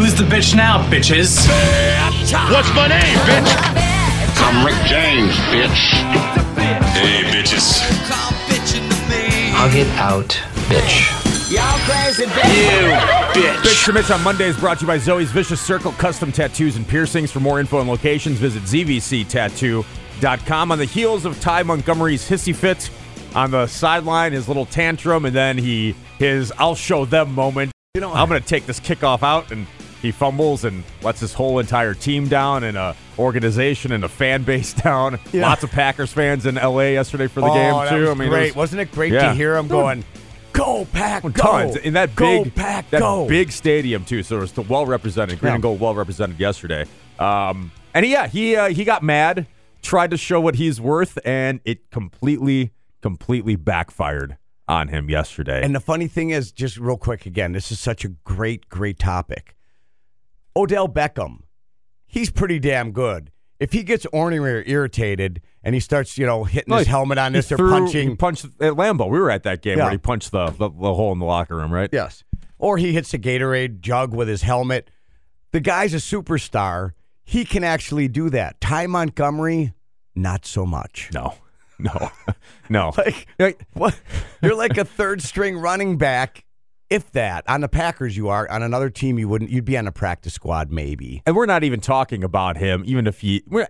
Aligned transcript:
Who's 0.00 0.14
the 0.14 0.24
bitch 0.24 0.56
now, 0.56 0.80
bitches? 0.88 1.46
What's 2.50 2.74
my 2.74 2.88
name, 2.88 3.18
bitch? 3.28 3.52
I'm 4.38 4.64
Rick 4.64 4.76
James, 4.86 5.36
bitch. 5.52 5.92
Hey, 6.94 7.22
bitches. 7.30 7.82
Hug 9.52 9.74
it 9.74 9.88
out, 9.98 10.40
bitch. 10.70 11.04
You, 11.50 11.58
bitch 13.60 13.84
to 13.84 13.92
Mitch 13.92 14.10
on 14.10 14.22
Monday 14.22 14.46
is 14.46 14.56
brought 14.56 14.78
to 14.78 14.84
you 14.84 14.86
by 14.86 14.96
Zoe's 14.96 15.30
Vicious 15.32 15.60
Circle 15.60 15.92
Custom 15.92 16.32
Tattoos 16.32 16.76
and 16.76 16.88
Piercings. 16.88 17.30
For 17.30 17.40
more 17.40 17.60
info 17.60 17.80
and 17.80 17.88
locations, 17.90 18.38
visit 18.38 18.62
zvctattoo.com. 18.62 20.72
On 20.72 20.78
the 20.78 20.86
heels 20.86 21.26
of 21.26 21.38
Ty 21.42 21.64
Montgomery's 21.64 22.26
hissy 22.26 22.56
fit 22.56 22.88
on 23.34 23.50
the 23.50 23.66
sideline, 23.66 24.32
his 24.32 24.48
little 24.48 24.64
tantrum, 24.64 25.26
and 25.26 25.36
then 25.36 25.58
he 25.58 25.94
his 26.18 26.54
I'll 26.56 26.74
show 26.74 27.04
them 27.04 27.34
moment. 27.34 27.70
You 27.94 28.00
know, 28.00 28.14
I'm 28.14 28.30
going 28.30 28.40
to 28.40 28.48
take 28.48 28.64
this 28.64 28.80
kickoff 28.80 29.22
out, 29.22 29.50
and 29.50 29.66
he 30.02 30.10
fumbles 30.10 30.64
and 30.64 30.82
lets 31.02 31.20
his 31.20 31.32
whole 31.34 31.58
entire 31.58 31.94
team 31.94 32.28
down 32.28 32.64
and 32.64 32.76
a 32.76 32.96
organization 33.18 33.92
and 33.92 34.02
a 34.04 34.08
fan 34.08 34.42
base 34.42 34.72
down. 34.82 35.18
Yeah. 35.32 35.42
Lots 35.42 35.62
of 35.62 35.70
Packers 35.70 36.12
fans 36.12 36.46
in 36.46 36.54
LA 36.56 36.80
yesterday 36.88 37.26
for 37.26 37.40
the 37.40 37.48
oh, 37.48 37.54
game 37.54 37.88
too. 37.88 38.00
was 38.02 38.10
I 38.10 38.14
mean, 38.14 38.28
it 38.28 38.30
great. 38.30 38.46
was- 38.48 38.56
Wasn't 38.56 38.80
it 38.80 38.92
great 38.92 39.12
Yeah. 39.12 39.28
to 39.28 39.34
hear 39.34 39.56
him 39.56 39.68
going, 39.68 40.04
"Go 40.52 40.86
pack, 40.92 41.22
go, 41.22 41.30
tons 41.30 41.76
in 41.76 41.94
that 41.94 42.16
go 42.16 42.44
big 42.44 42.54
pack, 42.54 42.90
that 42.90 43.00
go." 43.00 43.26
big 43.28 43.52
stadium 43.52 44.04
too. 44.04 44.22
So 44.22 44.38
it 44.38 44.40
was 44.40 44.56
well 44.68 44.86
represented. 44.86 45.38
Green 45.38 45.50
Yeah. 45.50 45.54
and 45.54 45.62
gold 45.62 45.80
well 45.80 45.94
represented 45.94 46.40
yesterday. 46.40 46.86
Um, 47.18 47.70
and 47.94 48.06
yeah, 48.06 48.26
he 48.26 48.56
uh, 48.56 48.68
he 48.70 48.84
got 48.84 49.02
mad, 49.02 49.46
tried 49.82 50.10
to 50.12 50.16
show 50.16 50.40
what 50.40 50.54
he's 50.56 50.80
worth, 50.80 51.18
and 51.24 51.60
it 51.64 51.90
completely 51.90 52.72
completely 53.02 53.56
backfired 53.56 54.36
on 54.68 54.88
him 54.88 55.10
yesterday. 55.10 55.60
And 55.64 55.74
the 55.74 55.80
funny 55.80 56.06
thing 56.06 56.30
is, 56.30 56.52
just 56.52 56.76
real 56.76 56.96
quick 56.96 57.26
again, 57.26 57.52
this 57.52 57.72
is 57.72 57.80
such 57.80 58.04
a 58.04 58.08
great, 58.08 58.68
great 58.68 58.98
topic. 58.98 59.56
Odell 60.56 60.88
Beckham, 60.88 61.38
he's 62.06 62.30
pretty 62.30 62.58
damn 62.58 62.92
good. 62.92 63.30
If 63.58 63.72
he 63.72 63.82
gets 63.82 64.06
ornery 64.06 64.60
or 64.60 64.64
irritated 64.66 65.42
and 65.62 65.74
he 65.74 65.80
starts, 65.80 66.16
you 66.16 66.24
know, 66.24 66.44
hitting 66.44 66.74
his 66.74 66.86
helmet 66.86 67.18
on 67.18 67.32
this 67.32 67.52
or 67.52 67.58
threw- 67.58 67.70
punching, 67.70 68.08
He 68.10 68.14
punched 68.16 68.44
at 68.46 68.72
Lambo. 68.72 69.10
We 69.10 69.18
were 69.20 69.30
at 69.30 69.42
that 69.42 69.60
game 69.60 69.76
Yeah. 69.76 69.84
where 69.84 69.92
he 69.92 69.98
punched 69.98 70.30
the, 70.32 70.46
the 70.46 70.70
the 70.70 70.94
hole 70.94 71.12
in 71.12 71.18
the 71.18 71.26
locker 71.26 71.56
room, 71.56 71.70
right? 71.72 71.90
yes, 71.92 72.24
or 72.58 72.78
he 72.78 72.92
hits 72.94 73.12
a 73.12 73.18
Gatorade 73.18 73.80
jug 73.80 74.14
with 74.14 74.28
his 74.28 74.42
helmet, 74.42 74.90
the 75.52 75.60
guy's 75.60 75.92
a 75.92 75.98
superstar. 75.98 76.92
He 77.22 77.44
can 77.44 77.62
actually 77.62 78.08
do 78.08 78.30
that. 78.30 78.60
Ty 78.62 78.86
Montgomery, 78.86 79.74
not 80.16 80.46
so 80.46 80.64
much. 80.66 81.10
No, 81.12 81.34
no, 81.78 82.10
no. 82.70 82.92
Like, 82.96 83.26
Like, 83.38 83.66
what? 83.74 84.00
You're 84.42 84.56
like 84.56 84.78
a 84.78 84.84
third 84.86 85.20
string 85.22 85.58
running 85.58 85.98
back, 85.98 86.44
if 86.90 87.10
that. 87.12 87.44
On 87.48 87.60
the 87.60 87.68
Packers, 87.68 88.16
you 88.16 88.28
are. 88.28 88.50
On 88.50 88.62
another 88.62 88.90
team, 88.90 89.18
you 89.18 89.28
wouldn't. 89.28 89.50
You'd 89.50 89.64
be 89.64 89.78
on 89.78 89.86
a 89.86 89.92
practice 89.92 90.34
squad, 90.34 90.70
maybe. 90.70 91.22
And 91.24 91.34
we're 91.36 91.46
not 91.46 91.64
even 91.64 91.80
talking 91.80 92.22
about 92.24 92.56
him, 92.56 92.82
even 92.86 93.06
if 93.06 93.20
he 93.20 93.42
we're, 93.48 93.68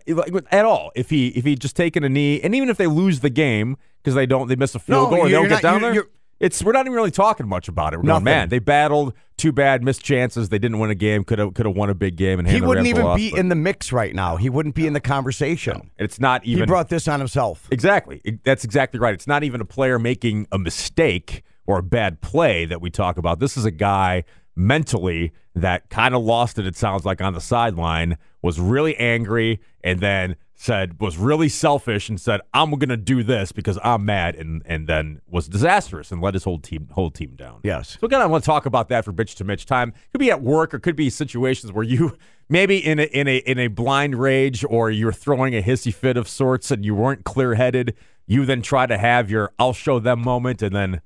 at 0.51 0.65
all. 0.65 0.91
If 0.97 1.11
he 1.11 1.29
if 1.29 1.45
he 1.45 1.55
just 1.55 1.77
taken 1.77 2.03
a 2.03 2.09
knee, 2.09 2.41
and 2.41 2.55
even 2.55 2.69
if 2.71 2.77
they 2.79 2.87
lose 2.87 3.21
the 3.21 3.31
game 3.31 3.77
because 4.03 4.15
they 4.15 4.27
don't 4.27 4.49
they 4.49 4.57
miss 4.57 4.75
a 4.75 4.79
field 4.79 5.11
No, 5.11 5.17
goal 5.17 5.27
or 5.27 5.29
they 5.29 5.33
don't 5.35 5.49
not- 5.49 5.57
get 5.57 5.63
down 5.63 5.75
you're- 5.75 5.83
there. 5.83 5.95
you're- 5.95 6.09
it's 6.41 6.63
we're 6.63 6.73
not 6.73 6.87
even 6.87 6.95
really 6.95 7.11
talking 7.11 7.47
much 7.47 7.69
about 7.69 7.93
it. 7.93 7.99
We're 7.99 8.05
Nothing. 8.05 8.25
going, 8.25 8.35
man, 8.37 8.49
they 8.49 8.61
battled. 8.61 9.13
Too 9.37 9.53
bad, 9.53 9.83
missed 9.85 10.03
chances. 10.03 10.49
They 10.49 10.59
didn't 10.59 10.79
win 10.79 10.89
a 10.91 10.95
game. 10.95 11.23
Could 11.25 11.39
have 11.39 11.53
could 11.53 11.67
have 11.67 11.77
won 11.77 11.91
a 11.91 11.95
big 11.95 12.17
game 12.17 12.39
and 12.39 12.49
He 12.49 12.63
wouldn't 12.63 12.87
even 12.87 13.05
loss, 13.05 13.19
be 13.19 13.31
but 13.31 13.41
in 13.41 13.51
the 13.51 13.55
mix 13.55 13.93
right 13.93 14.15
now. 14.15 14.37
He 14.37 14.49
wouldn't 14.49 14.75
be 14.75 14.87
in 14.87 14.95
the 14.95 15.01
conversation. 15.01 15.91
It's 15.99 16.19
not 16.19 16.43
even 16.47 16.63
He 16.63 16.67
brought 16.67 16.89
this 16.89 17.07
on 17.09 17.21
himself. 17.21 17.69
Exactly. 17.71 18.23
That's 18.43 18.65
exactly 18.65 18.99
right. 18.99 19.13
It's 19.13 19.27
not 19.27 19.45
even 19.45 19.61
a 19.61 19.67
player 19.67 19.99
making 19.99 20.47
a 20.51 20.59
mistake 20.59 21.43
or 21.71 21.79
a 21.79 21.83
bad 21.85 22.21
play 22.21 22.65
that 22.65 22.81
we 22.81 22.91
talk 22.91 23.17
about. 23.17 23.39
This 23.39 23.57
is 23.57 23.65
a 23.65 23.71
guy 23.71 24.25
mentally 24.57 25.33
that 25.55 25.89
kind 25.89 26.17
of 26.17 26.23
lost 26.25 26.59
it, 26.59 26.67
it 26.67 26.75
sounds 26.75 27.05
like, 27.05 27.21
on 27.21 27.33
the 27.33 27.41
sideline, 27.41 28.19
was 28.43 28.59
really 28.59 28.97
angry, 28.97 29.61
and 29.85 30.01
then 30.01 30.35
said, 30.57 31.01
was 31.01 31.17
really 31.17 31.49
selfish 31.49 32.09
and 32.09 32.21
said, 32.21 32.41
I'm 32.53 32.71
going 32.71 32.89
to 32.89 32.97
do 32.97 33.23
this 33.23 33.53
because 33.53 33.79
I'm 33.85 34.05
mad, 34.05 34.35
and, 34.35 34.63
and 34.67 34.89
then 34.89 35.21
was 35.29 35.47
disastrous 35.47 36.11
and 36.11 36.21
let 36.21 36.35
his 36.35 36.43
whole 36.43 36.59
team 36.59 36.89
whole 36.91 37.13
team 37.13 37.37
down. 37.37 37.61
Yes. 37.63 37.99
So 38.01 38.07
again, 38.07 38.21
I 38.21 38.27
want 38.27 38.43
to 38.43 38.47
talk 38.47 38.67
about 38.67 38.89
that 38.89 39.05
for 39.05 39.13
bitch 39.13 39.37
to 39.37 39.45
Mitch 39.45 39.65
time. 39.65 39.93
Could 40.11 40.19
be 40.19 40.33
at 40.33 40.43
work 40.43 40.75
or 40.75 40.81
could 40.81 40.97
be 40.97 41.09
situations 41.09 41.73
where 41.73 41.85
you 41.85 42.19
maybe 42.49 42.85
in 42.85 42.99
a 42.99 43.05
in 43.05 43.29
a 43.29 43.37
in 43.39 43.61
a 43.61 43.69
blind 43.69 44.17
rage 44.17 44.65
or 44.69 44.91
you're 44.91 45.13
throwing 45.13 45.55
a 45.55 45.63
hissy 45.63 45.95
fit 45.95 46.17
of 46.17 46.29
sorts 46.29 46.73
and 46.73 46.85
you 46.85 46.97
weren't 46.97 47.25
clear 47.25 47.55
headed. 47.55 47.95
You 48.27 48.45
then 48.45 48.61
try 48.61 48.87
to 48.87 48.99
have 48.99 49.31
your 49.31 49.53
I'll 49.59 49.73
show 49.73 50.01
them 50.01 50.21
moment 50.21 50.63
and 50.63 50.75
then 50.75 51.01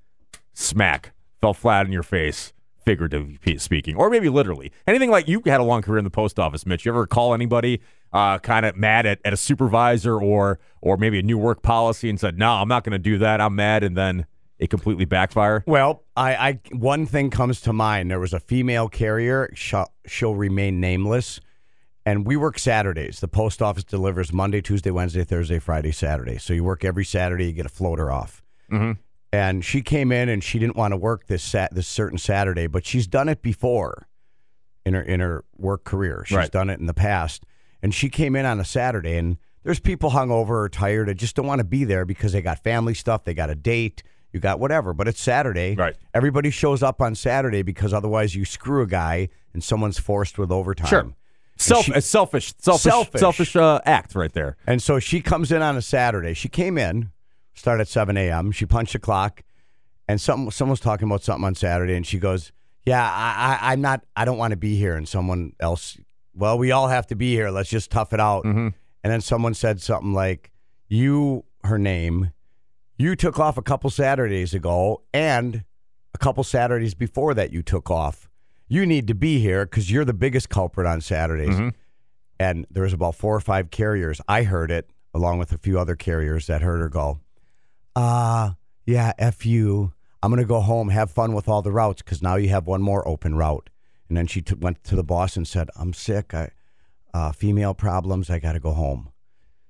smack 0.55 1.13
fell 1.41 1.53
flat 1.53 1.85
in 1.85 1.93
your 1.93 2.03
face, 2.03 2.53
figuratively 2.85 3.59
speaking, 3.59 3.97
or 3.97 4.09
maybe 4.09 4.29
literally. 4.29 4.73
Anything 4.87 5.11
like 5.11 5.29
you 5.29 5.43
had 5.45 5.61
a 5.61 5.65
long 5.65 5.83
career 5.83 5.99
in 5.99 6.05
the 6.05 6.11
post 6.11 6.39
office, 6.39 6.65
Mitch. 6.65 6.87
You 6.87 6.93
ever 6.93 7.07
call 7.07 7.35
anybody 7.35 7.81
uh, 8.13 8.39
kind 8.39 8.65
of 8.65 8.77
mad 8.77 9.05
at, 9.05 9.21
at 9.25 9.33
a 9.33 9.37
supervisor 9.37 10.19
or 10.19 10.59
or 10.81 10.97
maybe 10.97 11.19
a 11.19 11.23
new 11.23 11.37
work 11.37 11.63
policy 11.63 12.09
and 12.09 12.19
said, 12.19 12.39
"No, 12.39 12.53
I'm 12.53 12.69
not 12.69 12.85
going 12.85 12.93
to 12.93 12.99
do 12.99 13.19
that. 13.19 13.41
I'm 13.41 13.57
mad," 13.57 13.85
and 13.85 13.97
then 13.97 14.27
it 14.59 14.71
completely 14.71 15.05
backfire. 15.05 15.65
Well, 15.67 16.05
I, 16.17 16.35
I 16.35 16.61
one 16.73 17.07
thing 17.07 17.31
comes 17.31 17.61
to 17.63 17.73
mind. 17.73 18.11
There 18.11 18.21
was 18.21 18.33
a 18.33 18.41
female 18.41 18.89
carrier. 18.89 19.51
She'll, 19.55 19.93
she'll 20.07 20.35
remain 20.35 20.81
nameless. 20.81 21.41
And 22.07 22.27
we 22.27 22.37
work 22.37 22.59
Saturdays. 22.59 23.21
The 23.21 23.29
post 23.29 23.63
office 23.63 23.85
delivers 23.85 24.33
Monday, 24.33 24.61
Tuesday, 24.61 24.91
Wednesday, 24.91 25.25
Thursday, 25.25 25.59
Friday, 25.59 25.91
Saturday. 25.91 26.37
So 26.39 26.53
you 26.53 26.63
work 26.63 26.85
every 26.85 27.05
Saturday. 27.05 27.47
You 27.47 27.53
get 27.53 27.67
a 27.67 27.71
floater 27.71 28.11
off. 28.13 28.43
And 29.34 29.65
she 29.65 29.83
came 29.83 30.12
in 30.12 30.28
and 30.28 30.45
she 30.45 30.59
didn't 30.61 30.77
want 30.77 30.93
to 30.93 30.97
work 30.97 31.27
this 31.27 31.43
sat 31.43 31.75
this 31.75 31.89
certain 31.89 32.19
Saturday, 32.19 32.67
but 32.69 32.87
she's 32.87 33.06
done 33.09 33.28
it 33.28 33.43
before 33.43 34.06
in 34.87 34.95
her 34.95 35.03
in 35.03 35.19
her 35.21 35.45
work 35.56 35.83
career. 35.84 36.22
She's 36.27 36.37
Right. 36.37 36.50
done 36.53 36.71
it 36.71 36.78
in 36.78 36.87
the 36.87 36.95
past. 36.95 37.44
And 37.83 37.93
she 37.93 38.09
came 38.09 38.37
in 38.37 38.47
on 38.47 38.61
a 38.61 38.65
Saturday 38.65 39.17
and 39.17 39.37
there's 39.65 39.81
people 39.81 40.11
hungover 40.11 40.50
or 40.50 40.69
tired 40.69 41.09
that 41.09 41.15
just 41.15 41.34
don't 41.34 41.47
want 41.47 41.59
to 41.59 41.65
be 41.65 41.84
there 41.84 42.05
because 42.05 42.33
they 42.33 42.43
got 42.43 42.62
family 42.62 42.94
stuff, 42.94 43.25
they 43.25 43.34
got 43.34 43.50
a 43.50 43.55
date, 43.55 44.03
you 44.33 44.39
got 44.41 44.61
whatever. 44.61 44.93
But 44.94 45.09
it's 45.09 45.21
Saturday. 45.21 45.75
Right. 45.75 45.97
Everybody 46.15 46.50
shows 46.50 46.83
up 46.83 47.00
on 47.00 47.15
Saturday 47.15 47.62
because 47.62 47.93
otherwise 47.93 48.34
you 48.37 48.44
screw 48.44 48.83
a 48.83 48.87
guy 48.87 49.28
and 49.53 49.65
someone's 49.65 49.99
forced 49.99 50.39
with 50.39 50.53
overtime. 50.53 50.87
Sure. 50.89 51.12
Self, 51.56 51.84
she- 51.87 51.93
a 51.93 52.00
selfish, 52.00 52.53
selfish, 52.59 52.83
Selfish. 52.93 53.21
selfish, 53.21 53.56
uh, 53.56 53.81
act 53.87 54.15
right 54.15 54.33
there. 54.33 54.56
And 54.67 54.83
so 54.83 54.99
she 54.99 55.21
comes 55.21 55.50
in 55.53 55.62
on 55.62 55.77
a 55.77 55.83
Saturday. 55.83 56.34
She 56.34 56.49
came 56.49 56.77
in, 56.78 57.11
started 57.55 57.83
at 57.83 57.89
7 57.89 58.17
a.m. 58.17 58.53
She 58.53 58.67
punched 58.67 58.93
the 58.93 58.99
clock, 58.99 59.43
and 60.07 60.21
some, 60.21 60.51
someone 60.51 60.73
was 60.73 60.81
talking 60.81 61.09
about 61.09 61.23
something 61.23 61.45
on 61.45 61.55
Saturday, 61.55 61.95
and 61.95 62.07
she 62.07 62.19
goes, 62.19 62.53
Yeah, 62.85 63.03
I, 63.03 63.59
I, 63.61 63.73
I'm 63.73 63.81
not, 63.81 64.05
I 64.17 64.25
don't 64.25 64.39
want 64.39 64.53
to 64.53 64.57
be 64.57 64.77
here. 64.77 64.97
And 64.97 65.09
someone 65.09 65.53
else, 65.61 65.99
Well, 66.35 66.59
we 66.59 66.73
all 66.73 66.89
have 66.89 67.07
to 67.09 67.17
be 67.17 67.33
here. 67.33 67.51
Let's 67.51 67.71
just 67.71 67.91
tough 67.91 68.13
it 68.13 68.21
out. 68.21 68.45
Mm-hmm. 68.45 68.69
And 69.03 69.13
then 69.13 69.21
someone 69.21 69.55
said 69.55 69.81
something 69.81 70.13
like, 70.13 70.51
You, 70.89 71.45
her 71.63 71.79
name, 71.79 72.33
you 72.97 73.17
took 73.17 73.39
off 73.39 73.57
a 73.57 73.63
couple 73.63 73.91
Saturdays 73.91 74.55
ago, 74.55 75.03
and 75.13 75.65
a 76.15 76.19
couple 76.19 76.45
Saturdays 76.45 76.95
before 76.95 77.35
that, 77.35 77.53
you 77.53 77.63
took 77.63 77.91
off. 77.91 78.29
You 78.69 78.87
need 78.87 79.09
to 79.09 79.15
be 79.15 79.41
here 79.41 79.67
because 79.67 79.91
you're 79.91 80.05
the 80.05 80.15
biggest 80.15 80.49
culprit 80.49 80.87
on 80.87 81.01
Saturdays 81.01 81.51
mm-hmm. 81.51 81.69
and 82.41 82.67
there 82.71 82.85
was 82.85 82.93
about 82.93 83.15
four 83.15 83.35
or 83.35 83.41
five 83.41 83.71
carriers. 83.71 84.21
I 84.27 84.45
heard 84.45 84.71
it 84.71 84.89
along 85.13 85.39
with 85.39 85.53
a 85.53 85.59
few 85.59 85.79
other 85.79 85.97
carriers 85.97 86.47
that 86.47 86.63
heard 86.63 86.81
her 86.81 86.89
go, 86.89 87.21
uh, 87.97 88.53
yeah, 88.87 89.12
F 89.19 89.44
you. 89.47 89.93
I'm 90.22 90.31
going 90.31 90.41
to 90.43 90.47
go 90.49 90.60
home, 90.60 90.88
have 90.88 91.10
fun 91.10 91.34
with 91.34 91.49
all 91.49 91.60
the 91.62 91.72
routes 91.72 92.00
because 92.03 92.22
now 92.22 92.37
you 92.37 92.49
have 92.49 92.66
one 92.66 92.81
more 92.81 93.06
open 93.06 93.34
route. 93.37 93.69
And 94.09 94.16
then 94.16 94.27
she 94.27 94.41
t- 94.41 94.55
went 94.55 94.82
to 94.84 94.97
the 94.97 95.05
boss 95.05 95.37
and 95.37 95.47
said, 95.47 95.69
I'm 95.77 95.93
sick. 95.93 96.32
I, 96.32 96.50
uh, 97.12 97.32
female 97.32 97.75
problems. 97.75 98.31
I 98.31 98.38
got 98.38 98.53
to 98.53 98.60
go 98.60 98.72
home. 98.72 99.10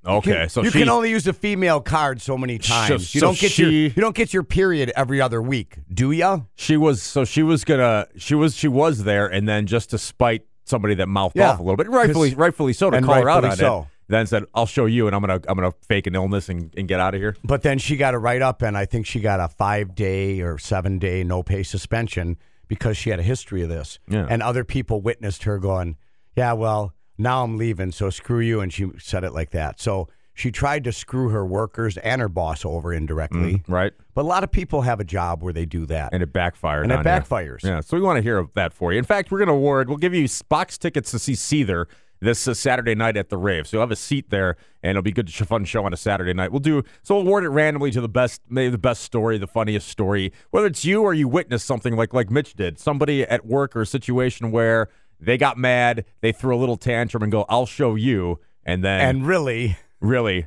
Okay, 0.06 0.30
You 0.30 0.36
can- 0.36 0.48
so 0.50 0.62
you 0.62 0.70
she, 0.70 0.78
can 0.80 0.88
only 0.90 1.10
use 1.10 1.26
a 1.26 1.32
female 1.32 1.80
card 1.80 2.20
so 2.20 2.36
many 2.38 2.58
times. 2.58 3.14
you 3.14 3.20
don't 3.20 3.38
get 3.38 3.50
she- 3.52 3.62
your 3.62 3.70
you 3.70 3.90
don't 3.90 4.14
get 4.14 4.32
your 4.34 4.42
period 4.44 4.92
every 4.94 5.20
other 5.20 5.40
week, 5.40 5.78
do 5.92 6.12
ya? 6.12 6.40
she 6.56 6.76
was 6.76 7.02
so 7.02 7.24
she 7.24 7.42
was 7.42 7.64
gonna 7.64 8.06
she 8.18 8.34
was 8.34 8.54
she 8.54 8.68
was 8.68 9.04
there, 9.04 9.26
and 9.26 9.48
then 9.48 9.66
just 9.66 9.88
to 9.90 9.98
spite 9.98 10.42
somebody 10.66 10.94
that 10.96 11.06
mouthed 11.08 11.36
Yeah, 11.36 11.52
off 11.52 11.58
a 11.58 11.62
little 11.62 11.78
bit, 11.78 11.88
rightfully 11.88 12.34
rightfully 12.34 12.74
so 12.74 12.90
to 12.90 13.00
call 13.00 13.14
her 13.22 13.30
out 13.30 13.44
on 13.46 13.56
so. 13.56 13.78
it. 13.80 13.86
Then 14.08 14.26
said, 14.26 14.44
"I'll 14.54 14.66
show 14.66 14.86
you," 14.86 15.06
and 15.06 15.16
I'm 15.16 15.22
gonna 15.22 15.40
I'm 15.48 15.56
gonna 15.56 15.72
fake 15.88 16.06
an 16.06 16.14
illness 16.14 16.48
and, 16.48 16.72
and 16.76 16.86
get 16.86 17.00
out 17.00 17.14
of 17.14 17.20
here. 17.20 17.36
But 17.42 17.62
then 17.62 17.78
she 17.78 17.96
got 17.96 18.14
a 18.14 18.18
write 18.18 18.42
up, 18.42 18.60
and 18.62 18.76
I 18.76 18.84
think 18.84 19.06
she 19.06 19.20
got 19.20 19.40
a 19.40 19.48
five 19.48 19.94
day 19.94 20.40
or 20.40 20.58
seven 20.58 20.98
day 20.98 21.24
no 21.24 21.42
pay 21.42 21.62
suspension 21.62 22.36
because 22.68 22.96
she 22.96 23.10
had 23.10 23.18
a 23.18 23.22
history 23.22 23.62
of 23.62 23.68
this. 23.68 23.98
Yeah. 24.08 24.26
And 24.28 24.42
other 24.42 24.64
people 24.64 25.00
witnessed 25.00 25.44
her 25.44 25.58
going, 25.58 25.96
Yeah, 26.36 26.52
well, 26.54 26.92
now 27.18 27.44
I'm 27.44 27.56
leaving, 27.56 27.92
so 27.92 28.10
screw 28.10 28.40
you. 28.40 28.60
And 28.60 28.72
she 28.72 28.90
said 28.98 29.24
it 29.24 29.32
like 29.32 29.50
that. 29.50 29.80
So 29.80 30.08
she 30.32 30.50
tried 30.50 30.82
to 30.84 30.92
screw 30.92 31.28
her 31.28 31.46
workers 31.46 31.96
and 31.98 32.20
her 32.20 32.28
boss 32.28 32.64
over 32.64 32.92
indirectly. 32.92 33.58
Mm-hmm. 33.58 33.72
Right, 33.72 33.92
But 34.14 34.22
a 34.22 34.28
lot 34.28 34.42
of 34.42 34.50
people 34.50 34.82
have 34.82 34.98
a 34.98 35.04
job 35.04 35.42
where 35.42 35.52
they 35.52 35.64
do 35.64 35.86
that. 35.86 36.12
and 36.12 36.22
it 36.22 36.32
backfired. 36.32 36.84
And 36.84 36.92
it 36.92 36.96
you. 36.98 37.04
backfires. 37.04 37.62
Yeah, 37.62 37.80
so 37.80 37.96
we 37.96 38.02
want 38.02 38.16
to 38.16 38.22
hear 38.22 38.44
that 38.54 38.72
for 38.72 38.92
you. 38.92 38.98
In 38.98 39.04
fact, 39.04 39.30
we're 39.30 39.38
going 39.38 39.48
to 39.48 39.54
award. 39.54 39.88
We'll 39.88 39.98
give 39.98 40.12
you 40.14 40.26
box 40.48 40.76
tickets 40.76 41.10
to 41.12 41.18
see 41.20 41.34
Seether 41.34 41.86
this 42.24 42.48
uh, 42.48 42.54
Saturday 42.54 42.94
night 42.94 43.16
at 43.16 43.28
the 43.28 43.36
Rave. 43.36 43.66
So 43.66 43.76
you'll 43.76 43.82
have 43.82 43.90
a 43.90 43.96
seat 43.96 44.30
there, 44.30 44.56
and 44.82 44.90
it'll 44.90 45.02
be 45.02 45.10
a 45.10 45.14
good, 45.14 45.32
fun 45.32 45.64
show 45.64 45.84
on 45.84 45.92
a 45.92 45.96
Saturday 45.96 46.34
night. 46.34 46.50
We'll 46.50 46.60
do 46.60 46.82
so. 47.02 47.14
We'll 47.14 47.26
award 47.26 47.44
it 47.44 47.50
randomly 47.50 47.90
to 47.92 48.00
the 48.00 48.08
best, 48.08 48.42
maybe 48.48 48.70
the 48.70 48.78
best 48.78 49.02
story, 49.02 49.38
the 49.38 49.46
funniest 49.46 49.88
story, 49.88 50.32
whether 50.50 50.66
it's 50.66 50.84
you 50.84 51.02
or 51.02 51.14
you 51.14 51.28
witnessed 51.28 51.66
something 51.66 51.94
like 51.96 52.12
like 52.12 52.30
Mitch 52.30 52.54
did, 52.54 52.78
somebody 52.78 53.22
at 53.22 53.46
work 53.46 53.76
or 53.76 53.82
a 53.82 53.86
situation 53.86 54.50
where 54.50 54.88
They 55.20 55.38
got 55.38 55.56
mad. 55.56 56.04
They 56.20 56.32
threw 56.32 56.54
a 56.54 56.58
little 56.58 56.76
tantrum 56.76 57.22
and 57.22 57.32
go, 57.32 57.46
"I'll 57.48 57.66
show 57.66 57.94
you," 57.94 58.40
and 58.64 58.82
then 58.84 59.00
And 59.00 59.26
really, 59.26 59.76
really 60.00 60.46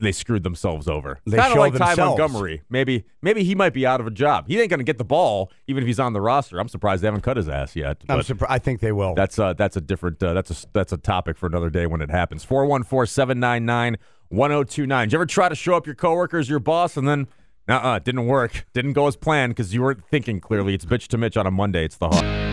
they 0.00 0.12
screwed 0.12 0.44
themselves 0.44 0.88
over. 0.88 1.18
They 1.26 1.36
Kind 1.36 1.52
of 1.52 1.58
like 1.58 1.76
Ty. 1.76 1.96
Montgomery. 1.96 2.62
Maybe 2.70 3.04
maybe 3.20 3.44
he 3.44 3.54
might 3.54 3.72
be 3.72 3.86
out 3.86 4.00
of 4.00 4.06
a 4.06 4.10
job. 4.10 4.46
He 4.48 4.60
ain't 4.60 4.70
going 4.70 4.78
to 4.78 4.84
get 4.84 4.98
the 4.98 5.04
ball 5.04 5.50
even 5.66 5.82
if 5.82 5.86
he's 5.86 6.00
on 6.00 6.12
the 6.12 6.20
roster. 6.20 6.58
I'm 6.58 6.68
surprised 6.68 7.02
they 7.02 7.08
haven't 7.08 7.22
cut 7.22 7.36
his 7.36 7.48
ass 7.48 7.74
yet. 7.74 8.02
I'm 8.08 8.22
surprised. 8.22 8.52
I 8.52 8.58
think 8.58 8.80
they 8.80 8.92
will. 8.92 9.14
that's 9.14 9.38
uh 9.38 9.54
that's 9.54 9.76
a 9.76 9.80
different 9.80 10.22
uh, 10.22 10.34
that's 10.34 10.50
a 10.50 10.66
that's 10.72 10.92
a 10.92 10.98
topic 10.98 11.36
for 11.36 11.46
another 11.46 11.70
day 11.70 11.86
when 11.86 12.00
it 12.00 12.10
happens. 12.10 12.44
414-799-1029. 12.46 15.00
Did 15.02 15.12
you 15.12 15.16
ever 15.16 15.26
try 15.26 15.48
to 15.48 15.54
show 15.54 15.74
up 15.74 15.86
your 15.86 15.94
coworkers, 15.94 16.48
your 16.48 16.60
boss, 16.60 16.96
and 16.96 17.08
then 17.08 17.26
uh-uh, 17.68 17.96
it 17.96 18.04
didn't 18.04 18.26
work. 18.26 18.66
Didn't 18.72 18.94
go 18.94 19.08
as 19.08 19.16
planned 19.16 19.54
because 19.54 19.74
you 19.74 19.82
weren't 19.82 20.02
thinking 20.10 20.40
clearly. 20.40 20.74
It's 20.74 20.86
bitch 20.86 21.08
to 21.08 21.18
Mitch 21.18 21.36
on 21.36 21.46
a 21.46 21.50
Monday. 21.50 21.84
It's 21.84 21.96
the 21.96 22.08
hog. 22.08 22.47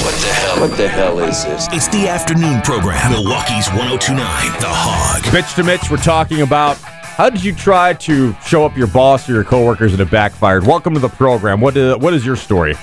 What 0.00 0.14
the 0.14 0.28
hell? 0.28 0.60
What 0.60 0.76
the 0.78 0.88
hell 0.88 1.18
is 1.18 1.44
this? 1.44 1.68
It's 1.72 1.88
the 1.88 2.08
afternoon 2.08 2.62
program. 2.62 3.12
Milwaukee's 3.12 3.68
1029, 3.68 4.16
The 4.58 4.66
Hog. 4.66 5.22
Bitch 5.24 5.54
to 5.56 5.62
Mitch, 5.62 5.90
we're 5.90 5.98
talking 5.98 6.40
about 6.40 6.78
how 6.78 7.28
did 7.28 7.44
you 7.44 7.54
try 7.54 7.92
to 7.92 8.34
show 8.42 8.64
up 8.64 8.78
your 8.78 8.86
boss 8.86 9.28
or 9.28 9.34
your 9.34 9.44
coworkers 9.44 9.92
and 9.92 10.00
it 10.00 10.10
backfired? 10.10 10.66
Welcome 10.66 10.94
to 10.94 11.00
the 11.00 11.10
program. 11.10 11.60
What 11.60 11.76
is, 11.76 11.98
what 11.98 12.14
is 12.14 12.24
your 12.24 12.36
story? 12.36 12.76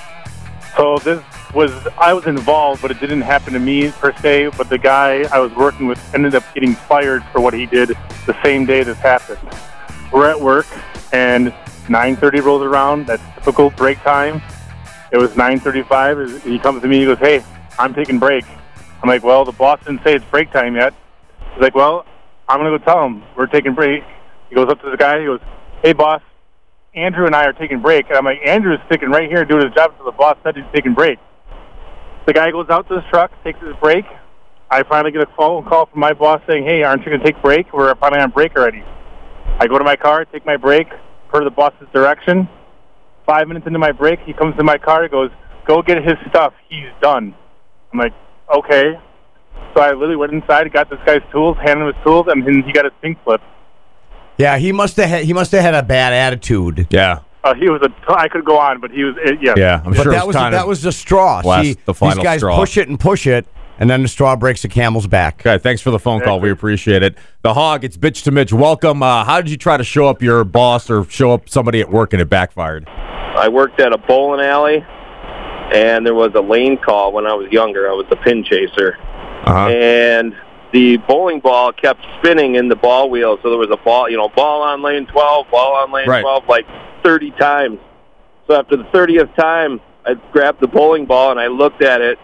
So 0.75 0.99
this 0.99 1.23
was 1.55 1.71
I 1.97 2.13
was 2.13 2.27
involved, 2.27 2.83
but 2.83 2.91
it 2.91 2.99
didn't 2.99 3.21
happen 3.21 3.51
to 3.53 3.59
me 3.59 3.89
per 3.89 4.13
se. 4.17 4.51
But 4.55 4.69
the 4.69 4.77
guy 4.77 5.23
I 5.33 5.39
was 5.39 5.51
working 5.55 5.87
with 5.87 5.99
ended 6.13 6.35
up 6.35 6.43
getting 6.53 6.75
fired 6.75 7.23
for 7.31 7.41
what 7.41 7.55
he 7.55 7.65
did 7.65 7.97
the 8.27 8.39
same 8.43 8.67
day 8.67 8.83
this 8.83 8.99
happened. 8.99 9.39
We're 10.11 10.29
at 10.29 10.39
work, 10.39 10.67
and 11.11 11.51
9:30 11.87 12.43
rolls 12.43 12.61
around. 12.61 13.07
That's 13.07 13.23
typical 13.33 13.71
break 13.71 13.99
time. 14.01 14.39
It 15.11 15.17
was 15.17 15.35
9:35. 15.35 16.43
He 16.43 16.59
comes 16.59 16.81
to 16.81 16.87
me. 16.87 16.99
He 16.99 17.05
goes, 17.05 17.19
"Hey, 17.19 17.43
I'm 17.79 17.93
taking 17.93 18.19
break." 18.19 18.45
I'm 19.01 19.09
like, 19.09 19.23
"Well, 19.23 19.45
the 19.45 19.51
boss 19.51 19.79
didn't 19.85 20.03
say 20.03 20.15
it's 20.15 20.25
break 20.25 20.51
time 20.51 20.75
yet." 20.75 20.93
He's 21.53 21.61
like, 21.61 21.75
"Well, 21.75 22.05
I'm 22.49 22.59
gonna 22.59 22.77
go 22.77 22.83
tell 22.83 23.05
him 23.05 23.23
we're 23.35 23.47
taking 23.47 23.73
break." 23.73 24.03
He 24.49 24.55
goes 24.55 24.67
up 24.69 24.81
to 24.81 24.89
the 24.89 24.97
guy. 24.97 25.19
He 25.19 25.25
goes, 25.25 25.39
"Hey, 25.83 25.93
boss, 25.93 26.21
Andrew 26.97 27.27
and 27.27 27.35
I 27.35 27.45
are 27.45 27.53
taking 27.53 27.79
break. 27.79 28.09
And 28.09 28.17
I'm 28.17 28.25
like, 28.25 28.39
Andrew's 28.43 28.79
sticking 28.87 29.09
right 29.09 29.29
here 29.29 29.45
doing 29.45 29.65
his 29.65 29.73
job 29.73 29.91
until 29.91 30.05
the 30.05 30.17
boss 30.17 30.35
said 30.43 30.55
he's 30.55 30.65
taking 30.73 30.93
break. 30.93 31.19
The 32.25 32.33
guy 32.33 32.51
goes 32.51 32.69
out 32.69 32.87
to 32.89 32.95
his 32.95 33.03
truck, 33.09 33.31
takes 33.43 33.59
his 33.61 33.75
break. 33.77 34.05
I 34.69 34.83
finally 34.83 35.11
get 35.11 35.21
a 35.21 35.31
phone 35.37 35.63
call 35.63 35.85
from 35.85 35.99
my 35.99 36.13
boss 36.13 36.41
saying, 36.47 36.65
hey, 36.65 36.83
aren't 36.83 37.05
you 37.05 37.11
to 37.11 37.19
take 37.19 37.41
break? 37.41 37.71
We're 37.71 37.95
finally 37.95 38.21
on 38.21 38.31
break 38.31 38.57
already. 38.57 38.83
I 39.59 39.67
go 39.67 39.77
to 39.77 39.83
my 39.83 39.95
car, 39.95 40.25
take 40.25 40.45
my 40.45 40.57
break, 40.57 40.87
per 41.29 41.43
the 41.43 41.51
boss's 41.51 41.87
direction. 41.93 42.49
Five 43.27 43.47
minutes 43.47 43.67
into 43.67 43.77
my 43.77 43.91
break, 43.91 44.19
he 44.21 44.33
comes 44.33 44.55
to 44.55 44.63
my 44.63 44.77
car, 44.79 45.03
he 45.03 45.09
goes, 45.09 45.29
go 45.67 45.81
get 45.83 46.03
his 46.03 46.15
stuff. 46.29 46.53
He's 46.69 46.87
done. 47.01 47.35
I'm 47.93 47.99
like, 47.99 48.13
okay. 48.55 48.99
So 49.75 49.81
I 49.81 49.91
literally 49.91 50.15
went 50.15 50.31
inside, 50.33 50.71
got 50.73 50.89
this 50.89 50.99
guy's 51.05 51.21
tools, 51.31 51.57
handed 51.57 51.85
him 51.87 51.93
his 51.93 52.03
tools, 52.03 52.25
and 52.29 52.45
then 52.47 52.63
he 52.65 52.71
got 52.71 52.85
his 52.85 52.93
pink 53.01 53.17
slip. 53.25 53.41
yeah, 54.37 54.57
he 54.57 54.71
must 54.71 54.95
have 54.97 55.09
had, 55.09 55.23
he 55.25 55.33
must 55.33 55.51
have 55.51 55.61
had 55.61 55.75
a 55.75 55.83
bad 55.83 56.13
attitude. 56.13 56.87
Yeah. 56.89 57.19
Uh, 57.43 57.53
he 57.53 57.69
was 57.69 57.81
a. 57.81 57.89
I 58.11 58.27
could 58.27 58.43
go 58.43 58.57
on, 58.57 58.81
but 58.81 58.91
he 58.91 59.03
was. 59.03 59.15
It, 59.23 59.39
yeah. 59.41 59.53
Yeah, 59.55 59.81
I'm 59.85 59.93
But 59.93 60.03
sure 60.03 60.11
that 60.11 60.25
was 60.27 60.35
was 60.35 60.35
kind 60.35 60.53
that 60.53 60.67
was 60.67 60.81
the 60.81 60.91
straw. 60.91 61.41
last- 61.45 61.63
See, 61.65 61.77
the 61.85 61.93
final 61.93 62.15
these 62.15 62.23
guys 62.23 62.39
straw. 62.39 62.57
push 62.57 62.77
it 62.77 62.89
and 62.89 62.99
push 62.99 63.25
it, 63.27 63.45
and 63.79 63.89
then 63.89 64.01
the 64.01 64.07
straw 64.07 64.35
breaks 64.35 64.61
the 64.61 64.67
camel's 64.67 65.07
back. 65.07 65.39
Okay, 65.45 65.57
thanks 65.61 65.81
for 65.81 65.91
the 65.91 65.99
phone 65.99 66.21
call. 66.21 66.39
We 66.39 66.49
appreciate 66.51 67.03
it. 67.03 67.15
The 67.43 67.53
Hog, 67.53 67.83
it's 67.83 67.97
bitch 67.97 68.23
to 68.23 68.31
Mitch. 68.31 68.51
Welcome. 68.53 69.03
Uh, 69.03 69.23
how 69.23 69.41
did 69.41 69.49
you 69.51 69.57
try 69.57 69.77
to 69.77 69.83
show 69.83 70.07
up 70.07 70.21
your 70.21 70.43
boss 70.43 70.89
or 70.89 71.03
show 71.05 71.31
up 71.31 71.47
somebody 71.49 71.79
at 71.81 71.89
work 71.91 72.13
and 72.13 72.21
it 72.21 72.29
backfired? 72.29 72.87
I 72.87 73.47
worked 73.49 73.79
at 73.79 73.93
a 73.93 73.97
bowling 73.97 74.41
alley, 74.43 74.83
and 75.73 76.05
there 76.05 76.15
was 76.15 76.31
a 76.35 76.41
lane 76.41 76.77
call 76.77 77.11
when 77.11 77.25
I 77.27 77.33
was 77.33 77.51
younger. 77.51 77.89
I 77.89 77.93
was 77.93 78.05
the 78.09 78.15
pin 78.17 78.43
chaser, 78.43 78.97
Uh-huh. 79.45 79.69
and 79.69 80.33
the 80.73 80.97
bowling 81.07 81.39
ball 81.39 81.71
kept 81.71 82.01
spinning 82.19 82.55
in 82.55 82.67
the 82.67 82.75
ball 82.75 83.09
wheel. 83.09 83.37
So 83.43 83.49
there 83.49 83.57
was 83.59 83.69
a 83.71 83.77
ball, 83.77 84.09
you 84.09 84.17
know, 84.17 84.29
ball 84.29 84.61
on 84.63 84.81
lane 84.81 85.05
12, 85.05 85.45
ball 85.51 85.75
on 85.75 85.91
lane 85.91 86.09
Right. 86.09 86.21
12, 86.21 86.43
like 86.49 86.65
30 87.03 87.31
times. 87.39 87.79
So 88.47 88.55
after 88.55 88.75
the 88.75 88.83
30th 88.85 89.33
time, 89.35 89.79
I 90.05 90.15
grabbed 90.31 90.59
the 90.61 90.67
bowling 90.67 91.05
ball 91.05 91.31
and 91.31 91.39
I 91.39 91.47
looked 91.47 91.81
at 91.81 92.01
it, 92.01 92.17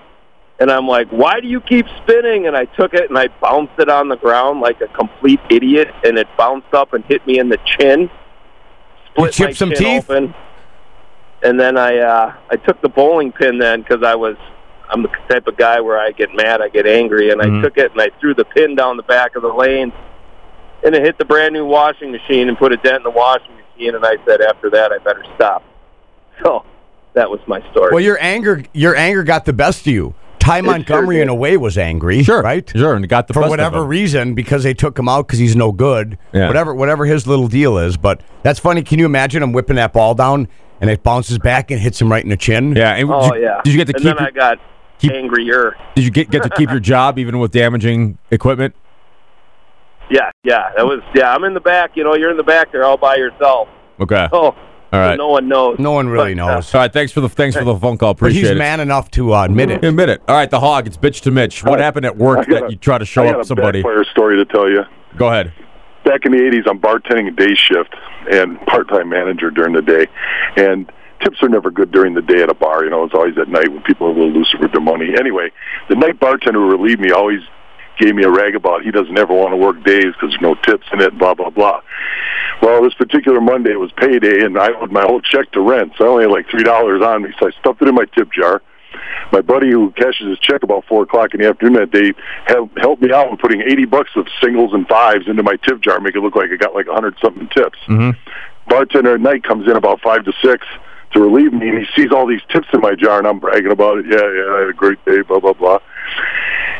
and 0.59 0.71
I'm 0.71 0.87
like, 0.87 1.09
"Why 1.09 1.39
do 1.39 1.47
you 1.47 1.61
keep 1.61 1.85
spinning?" 2.03 2.47
And 2.47 2.55
I 2.55 2.65
took 2.65 2.93
it 2.93 3.09
and 3.09 3.17
I 3.17 3.27
bounced 3.41 3.73
it 3.79 3.89
on 3.89 4.07
the 4.09 4.15
ground 4.17 4.61
like 4.61 4.79
a 4.81 4.87
complete 4.87 5.39
idiot, 5.49 5.89
and 6.03 6.17
it 6.17 6.27
bounced 6.37 6.73
up 6.73 6.93
and 6.93 7.03
hit 7.05 7.25
me 7.27 7.39
in 7.39 7.49
the 7.49 7.57
chin. 7.65 8.09
Split 9.11 9.33
chipped 9.33 9.49
my 9.49 9.53
some 9.53 9.69
chin 9.71 9.77
teeth? 10.01 10.09
Open. 10.09 10.33
And 11.43 11.59
then 11.59 11.77
I 11.77 11.97
uh, 11.97 12.33
I 12.49 12.55
took 12.55 12.81
the 12.81 12.89
bowling 12.89 13.31
pin 13.31 13.57
then 13.57 13.81
because 13.81 14.03
I 14.03 14.15
was 14.15 14.37
I'm 14.89 15.01
the 15.01 15.09
type 15.29 15.47
of 15.47 15.57
guy 15.57 15.81
where 15.81 15.97
I 15.99 16.11
get 16.11 16.29
mad, 16.35 16.61
I 16.61 16.69
get 16.69 16.85
angry, 16.85 17.31
and 17.31 17.41
Mhm. 17.41 17.59
I 17.59 17.61
took 17.61 17.77
it 17.77 17.91
and 17.91 17.99
I 18.01 18.09
threw 18.19 18.33
the 18.33 18.45
pin 18.45 18.75
down 18.75 18.97
the 18.97 19.03
back 19.03 19.35
of 19.35 19.41
the 19.41 19.49
lane, 19.53 19.91
and 20.83 20.95
it 20.95 21.01
hit 21.03 21.17
the 21.17 21.25
brand 21.25 21.53
new 21.53 21.65
washing 21.65 22.11
machine 22.11 22.47
and 22.47 22.57
put 22.57 22.71
a 22.71 22.77
dent 22.77 22.97
in 22.97 23.03
the 23.03 23.09
washing 23.09 23.51
machine. 23.55 23.95
And 23.95 24.05
I 24.05 24.17
said 24.25 24.41
after 24.41 24.69
that 24.69 24.91
I 24.91 24.99
better 24.99 25.23
stop. 25.35 25.63
So 26.43 26.65
that 27.13 27.29
was 27.29 27.39
my 27.45 27.61
story. 27.71 27.91
Well, 27.91 28.03
your 28.03 28.17
anger 28.19 28.63
your 28.73 28.95
anger 28.95 29.23
got 29.23 29.45
the 29.45 29.53
best 29.53 29.81
of 29.81 29.93
you. 29.93 30.13
Ty 30.43 30.61
Montgomery, 30.61 31.21
in 31.21 31.29
a 31.29 31.35
way, 31.35 31.55
was 31.57 31.77
angry. 31.77 32.21
Sure. 32.23 32.41
right? 32.41 32.69
Sure, 32.69 32.95
and 32.95 33.07
got 33.07 33.27
the 33.27 33.33
for 33.33 33.39
best 33.41 33.45
of 33.47 33.49
whatever 33.51 33.81
him. 33.83 33.87
reason 33.87 34.33
because 34.35 34.63
they 34.63 34.73
took 34.73 34.99
him 34.99 35.07
out 35.07 35.25
because 35.27 35.39
he's 35.39 35.55
no 35.55 35.71
good. 35.71 36.17
Yeah. 36.33 36.47
Whatever 36.47 36.73
whatever 36.75 37.05
his 37.05 37.25
little 37.27 37.47
deal 37.47 37.77
is. 37.77 37.95
But 37.97 38.21
that's 38.43 38.59
funny. 38.59 38.81
Can 38.83 38.99
you 38.99 39.05
imagine 39.05 39.41
him 39.41 39.53
whipping 39.53 39.77
that 39.77 39.93
ball 39.93 40.15
down 40.15 40.47
and 40.81 40.89
it 40.89 41.01
bounces 41.03 41.39
back 41.39 41.71
and 41.71 41.79
hits 41.79 42.01
him 42.01 42.11
right 42.11 42.23
in 42.23 42.29
the 42.29 42.37
chin? 42.37 42.75
Yeah. 42.75 42.95
And 42.95 43.09
oh 43.09 43.29
did 43.31 43.37
you, 43.39 43.41
yeah. 43.45 43.61
Did 43.63 43.73
you 43.73 43.79
get 43.79 43.87
to 43.87 43.93
and 43.93 44.03
keep? 44.03 44.17
then 44.17 44.17
your- 44.17 44.27
I 44.27 44.31
got 44.55 44.59
keep- 44.99 45.11
angrier. 45.13 45.75
did 45.95 46.03
you 46.03 46.11
get 46.11 46.29
get 46.29 46.43
to 46.43 46.49
keep 46.49 46.69
your 46.69 46.79
job 46.81 47.17
even 47.19 47.39
with 47.39 47.51
damaging 47.51 48.17
equipment? 48.29 48.75
Yeah, 50.09 50.29
yeah. 50.43 50.71
That 50.75 50.85
was 50.85 50.99
yeah. 51.15 51.33
I'm 51.33 51.43
in 51.45 51.53
the 51.53 51.61
back. 51.61 51.91
You 51.95 52.03
know, 52.03 52.15
you're 52.15 52.31
in 52.31 52.37
the 52.37 52.43
back 52.43 52.71
there 52.71 52.83
all 52.83 52.97
by 52.97 53.15
yourself. 53.15 53.69
Okay. 54.01 54.27
Oh, 54.33 54.53
All 54.93 54.99
right. 54.99 55.17
no 55.17 55.27
one 55.29 55.47
knows. 55.47 55.79
No 55.79 55.91
one 55.91 56.07
really 56.07 56.35
But, 56.35 56.43
uh, 56.47 56.53
knows. 56.55 56.73
All 56.75 56.81
right. 56.81 56.93
Thanks 56.93 57.11
for 57.11 57.21
the 57.21 57.27
thanks 57.29 57.57
for 57.57 57.63
the 57.63 57.75
phone 57.75 57.97
call. 57.97 58.13
But 58.13 58.19
Appreciate 58.27 58.41
he's 58.41 58.49
it. 58.51 58.57
man 58.57 58.79
enough 58.79 59.09
to 59.11 59.33
uh, 59.33 59.43
admit 59.45 59.71
it. 59.71 59.83
Admit 59.83 60.09
it. 60.09 60.21
All 60.27 60.35
right, 60.35 60.49
the 60.49 60.59
hog. 60.59 60.87
It's 60.87 60.97
bitch 60.97 61.21
to 61.21 61.31
Mitch. 61.31 61.63
What 61.63 61.79
happened 61.79 62.05
at 62.05 62.15
work 62.15 62.39
I 62.39 62.43
got 62.45 62.59
that 62.61 62.63
a- 62.67 62.71
you 62.71 62.75
try 62.77 62.97
to 62.99 63.05
show 63.05 63.23
I 63.23 63.27
got 63.27 63.35
up 63.35 63.41
a 63.41 63.45
somebody? 63.45 63.81
backfire 63.81 64.03
story 64.05 64.37
to 64.37 64.45
tell 64.45 64.69
you. 64.69 64.83
Go 65.17 65.27
ahead. 65.27 65.51
Back 66.05 66.25
in 66.25 66.31
the 66.33 66.37
80s, 66.37 66.67
I'm 66.69 66.79
bartending 66.79 67.27
a 67.29 67.31
day 67.31 67.55
shift 67.55 67.95
and 68.29 68.59
part-time 68.67 69.07
manager 69.09 69.49
during 69.49 69.73
the 69.73 69.81
day. 69.81 70.07
And 70.57 70.91
tips 71.23 71.41
are 71.41 71.47
never 71.47 71.71
good 71.71 71.91
during 71.91 72.13
the 72.13 72.21
day 72.21 72.43
at 72.43 72.49
a 72.49 72.53
bar. 72.53 72.83
You 72.83 72.89
know, 72.89 73.05
it's 73.05 73.13
always 73.13 73.37
at 73.37 73.47
night 73.47 73.69
when 73.71 73.81
people 73.83 74.07
are 74.07 74.09
a 74.09 74.13
little 74.13 74.31
looser 74.31 74.57
with 74.59 74.73
their 74.73 74.81
money. 74.81 75.13
Anyway, 75.17 75.49
the 75.87 75.95
night 75.95 76.19
bartender 76.19 76.59
who 76.59 76.69
relieved 76.69 76.99
me 76.99 77.11
always 77.11 77.39
gave 77.97 78.15
me 78.15 78.23
a 78.23 78.29
rag 78.29 78.55
about 78.55 78.83
he 78.83 78.91
doesn't 78.91 79.17
ever 79.17 79.33
want 79.33 79.51
to 79.51 79.57
work 79.57 79.83
days 79.83 80.13
because 80.13 80.29
there's 80.29 80.41
no 80.41 80.55
tips 80.55 80.85
in 80.91 81.01
it, 81.01 81.17
blah, 81.17 81.33
blah, 81.33 81.49
blah. 81.49 81.81
Well, 82.61 82.81
this 82.81 82.93
particular 82.93 83.41
Monday 83.41 83.71
it 83.71 83.79
was 83.79 83.91
payday, 83.93 84.45
and 84.45 84.57
I 84.57 84.71
owed 84.73 84.91
my 84.91 85.03
whole 85.03 85.21
check 85.21 85.51
to 85.51 85.61
rent, 85.61 85.93
so 85.97 86.05
I 86.05 86.07
only 86.07 86.23
had 86.23 86.31
like 86.31 86.47
$3 86.47 87.05
on 87.05 87.23
me. 87.23 87.29
So 87.39 87.47
I 87.47 87.51
stuffed 87.59 87.81
it 87.81 87.87
in 87.87 87.95
my 87.95 88.05
tip 88.15 88.31
jar. 88.31 88.61
My 89.31 89.41
buddy 89.41 89.71
who 89.71 89.91
cashes 89.91 90.27
his 90.27 90.39
check 90.39 90.63
about 90.63 90.85
4 90.85 91.03
o'clock 91.03 91.33
in 91.33 91.41
the 91.41 91.49
afternoon 91.49 91.73
that 91.73 91.91
day 91.91 92.13
helped, 92.45 93.01
me 93.01 93.11
out 93.11 93.31
with 93.31 93.39
putting 93.39 93.61
80 93.61 93.85
bucks 93.85 94.11
of 94.15 94.27
singles 94.41 94.73
and 94.73 94.87
fives 94.87 95.27
into 95.27 95.43
my 95.43 95.55
tip 95.67 95.81
jar, 95.81 95.99
make 95.99 96.15
it 96.15 96.21
look 96.21 96.35
like 96.35 96.51
I 96.51 96.55
got 96.55 96.75
like 96.75 96.87
100 96.87 97.17
something 97.21 97.49
tips. 97.49 97.79
Mm-hmm. 97.87 98.11
Bartender 98.69 99.15
at 99.15 99.21
night 99.21 99.43
comes 99.43 99.67
in 99.67 99.75
about 99.75 100.01
5 100.01 100.25
to 100.25 100.33
6 100.41 100.67
to 101.13 101.19
relieve 101.19 101.53
me, 101.53 101.69
and 101.69 101.79
he 101.79 101.85
sees 101.95 102.11
all 102.11 102.27
these 102.27 102.41
tips 102.49 102.67
in 102.73 102.81
my 102.81 102.95
jar, 102.95 103.17
and 103.17 103.27
I'm 103.27 103.39
bragging 103.39 103.71
about 103.71 103.99
it. 103.99 104.05
Yeah, 104.05 104.17
yeah, 104.17 104.55
I 104.55 104.59
had 104.61 104.69
a 104.69 104.73
great 104.73 105.03
day, 105.05 105.21
blah, 105.21 105.39
blah, 105.39 105.53
blah. 105.53 105.79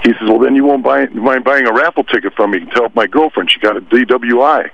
He 0.04 0.12
says, 0.14 0.28
well, 0.28 0.40
then 0.40 0.56
you 0.56 0.66
won't 0.66 0.84
buy, 0.84 1.06
mind 1.08 1.44
buying 1.44 1.66
a 1.66 1.74
raffle 1.74 2.04
ticket 2.04 2.34
from 2.34 2.52
me 2.52 2.60
to 2.60 2.72
help 2.72 2.96
my 2.96 3.08
girlfriend. 3.08 3.50
She 3.50 3.60
got 3.60 3.78
a 3.78 3.82
DWI. 3.82 4.70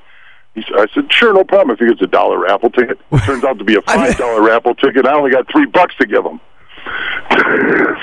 He 0.56 0.64
I 0.76 0.88
said, 0.94 1.12
sure, 1.12 1.34
no 1.34 1.44
problem. 1.44 1.72
I 1.72 1.76
think 1.76 1.92
it's 1.92 2.02
a 2.02 2.08
dollar 2.08 2.40
raffle 2.40 2.72
ticket. 2.72 3.00
It 3.12 3.24
turns 3.24 3.44
out 3.44 3.60
to 3.60 3.64
be 3.64 3.76
a 3.76 3.82
five 3.82 4.18
dollar 4.18 4.42
raffle 4.42 4.76
ticket. 4.76 5.06
I 5.06 5.14
only 5.14 5.32
got 5.32 5.50
three 5.52 5.66
bucks 5.66 5.96
to 6.00 6.08
give 6.08 6.26
him. 6.26 6.40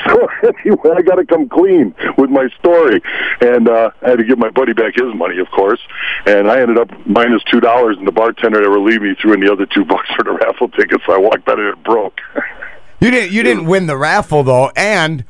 so 0.06 0.28
anyway, 0.42 0.90
I 0.96 1.02
got 1.02 1.16
to 1.16 1.26
come 1.26 1.48
clean 1.48 1.94
with 2.16 2.30
my 2.30 2.48
story, 2.58 3.02
and 3.40 3.68
uh, 3.68 3.90
I 4.02 4.10
had 4.10 4.18
to 4.18 4.24
give 4.24 4.38
my 4.38 4.50
buddy 4.50 4.72
back 4.72 4.94
his 4.94 5.12
money, 5.14 5.38
of 5.40 5.50
course. 5.50 5.80
And 6.26 6.48
I 6.48 6.60
ended 6.60 6.78
up 6.78 6.90
minus 7.06 7.42
two 7.44 7.58
dollars, 7.58 7.96
and 7.98 8.06
the 8.06 8.12
bartender 8.12 8.62
that 8.62 8.68
relieved 8.68 9.02
me 9.02 9.16
threw 9.20 9.32
in 9.32 9.40
the 9.40 9.52
other 9.52 9.66
two 9.66 9.84
bucks 9.92 10.08
for 10.14 10.22
the 10.22 10.32
raffle 10.32 10.68
ticket. 10.68 11.00
So 11.06 11.12
I 11.14 11.18
walked 11.18 11.48
out 11.48 11.58
and 11.58 11.68
it 11.68 11.82
broke. 11.82 12.20
You 13.00 13.10
didn't 13.10 13.32
you 13.32 13.42
didn't 13.42 13.66
win 13.66 13.86
the 13.86 13.96
raffle 13.96 14.42
though, 14.44 14.70
and 14.76 15.24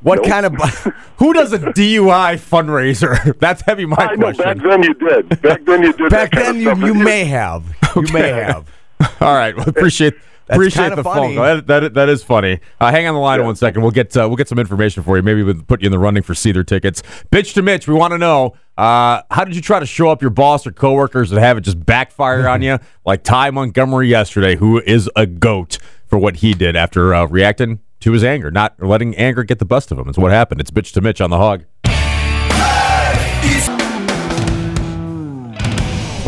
what 0.00 0.24
kind 0.24 0.46
of 0.46 0.54
Who 1.16 1.32
does 1.32 1.52
a 1.52 1.58
DUI 1.58 2.38
fundraiser? 2.38 3.38
That's 3.40 3.62
heavy. 3.62 3.86
My 3.86 3.96
I 3.96 4.14
know. 4.14 4.32
Back 4.32 4.58
then 4.58 4.82
you 4.82 4.94
did. 4.94 5.42
Back 5.42 5.64
then 5.64 5.82
you 5.82 5.92
did. 5.92 6.10
back 6.10 6.30
then 6.30 6.60
you 6.60 6.74
you 6.86 6.94
may 6.94 7.24
have 7.24 7.64
you 7.96 8.02
may 8.12 8.28
have. 8.28 8.68
All 9.20 9.34
right. 9.34 9.56
Well, 9.56 9.68
appreciate 9.68 10.14
appreciate 10.48 10.94
the 10.94 11.02
funny. 11.02 11.34
phone 11.34 11.36
call. 11.36 11.44
That, 11.44 11.66
that, 11.66 11.94
that 11.94 12.08
is 12.08 12.22
funny. 12.22 12.60
Uh, 12.80 12.90
hang 12.90 13.06
on 13.06 13.14
the 13.14 13.20
line 13.20 13.44
one 13.44 13.56
second. 13.56 13.82
We'll 13.82 13.90
get 13.90 14.16
uh, 14.16 14.28
we'll 14.28 14.36
get 14.36 14.48
some 14.48 14.58
information 14.58 15.02
for 15.02 15.16
you. 15.16 15.22
Maybe 15.22 15.42
we'll 15.42 15.62
put 15.62 15.82
you 15.82 15.86
in 15.86 15.92
the 15.92 15.98
running 15.98 16.22
for 16.22 16.34
Seether 16.34 16.64
tickets. 16.64 17.02
Bitch 17.32 17.54
to 17.54 17.62
Mitch, 17.62 17.88
we 17.88 17.94
want 17.94 18.12
to 18.12 18.18
know 18.18 18.54
uh, 18.76 19.22
how 19.30 19.44
did 19.44 19.56
you 19.56 19.62
try 19.62 19.80
to 19.80 19.86
show 19.86 20.08
up 20.08 20.22
your 20.22 20.30
boss 20.30 20.66
or 20.66 20.70
coworkers 20.72 21.32
and 21.32 21.40
have 21.40 21.58
it 21.58 21.62
just 21.62 21.84
backfire 21.84 22.46
on 22.48 22.62
you 22.62 22.78
like 23.04 23.24
Ty 23.24 23.50
Montgomery 23.50 24.08
yesterday, 24.08 24.54
who 24.54 24.80
is 24.80 25.10
a 25.16 25.26
goat 25.26 25.78
for 26.06 26.18
what 26.18 26.36
he 26.36 26.54
did 26.54 26.76
after 26.76 27.12
uh, 27.12 27.26
reacting 27.26 27.80
to 28.00 28.12
his 28.12 28.24
anger, 28.24 28.50
not 28.50 28.80
letting 28.82 29.16
anger 29.16 29.44
get 29.44 29.58
the 29.58 29.64
best 29.64 29.90
of 29.90 29.98
him. 29.98 30.08
It's 30.08 30.18
what 30.18 30.30
happened. 30.30 30.60
It's 30.60 30.70
bitch 30.70 30.92
to 30.94 31.00
Mitch 31.00 31.20
on 31.20 31.30
the 31.30 31.38
hog. 31.38 31.64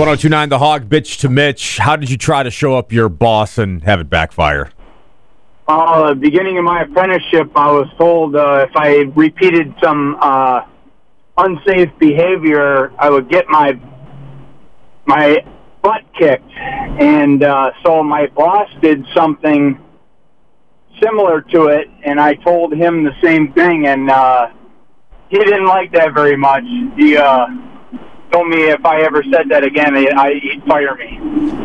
1029 0.00 0.48
The 0.48 0.58
Hog, 0.58 0.88
bitch 0.88 1.18
to 1.20 1.28
Mitch. 1.28 1.76
How 1.76 1.94
did 1.94 2.08
you 2.08 2.16
try 2.16 2.42
to 2.42 2.50
show 2.50 2.74
up 2.74 2.90
your 2.90 3.10
boss 3.10 3.58
and 3.58 3.84
have 3.84 4.00
it 4.00 4.08
backfire? 4.08 4.70
Uh, 5.68 6.08
the 6.10 6.14
beginning 6.14 6.56
of 6.56 6.64
my 6.64 6.82
apprenticeship, 6.82 7.50
I 7.54 7.70
was 7.70 7.86
told 7.98 8.34
uh, 8.34 8.66
if 8.66 8.74
I 8.74 9.10
repeated 9.14 9.74
some 9.82 10.16
uh, 10.20 10.62
unsafe 11.36 11.90
behavior, 11.98 12.92
I 12.98 13.10
would 13.10 13.28
get 13.28 13.46
my 13.48 13.78
my 15.04 15.44
butt 15.82 16.02
kicked. 16.18 16.50
And 16.50 17.42
uh, 17.42 17.72
so 17.84 18.02
my 18.02 18.26
boss 18.28 18.68
did 18.80 19.04
something 19.14 19.78
similar 21.02 21.40
to 21.42 21.66
it, 21.68 21.88
and 22.04 22.20
I 22.20 22.34
told 22.34 22.72
him 22.74 23.04
the 23.04 23.14
same 23.22 23.52
thing, 23.52 23.86
and 23.86 24.10
uh, 24.10 24.48
he 25.28 25.38
didn't 25.38 25.66
like 25.66 25.92
that 25.92 26.12
very 26.14 26.36
much. 26.36 26.64
He 26.96 27.16
uh, 27.16 27.46
told 28.32 28.48
me 28.48 28.64
if 28.70 28.84
I 28.84 29.02
ever 29.02 29.22
said 29.32 29.48
that 29.50 29.64
again, 29.64 29.96
I, 29.96 30.06
I, 30.16 30.34
he'd 30.34 30.62
fire 30.64 30.94
me. 30.96 31.18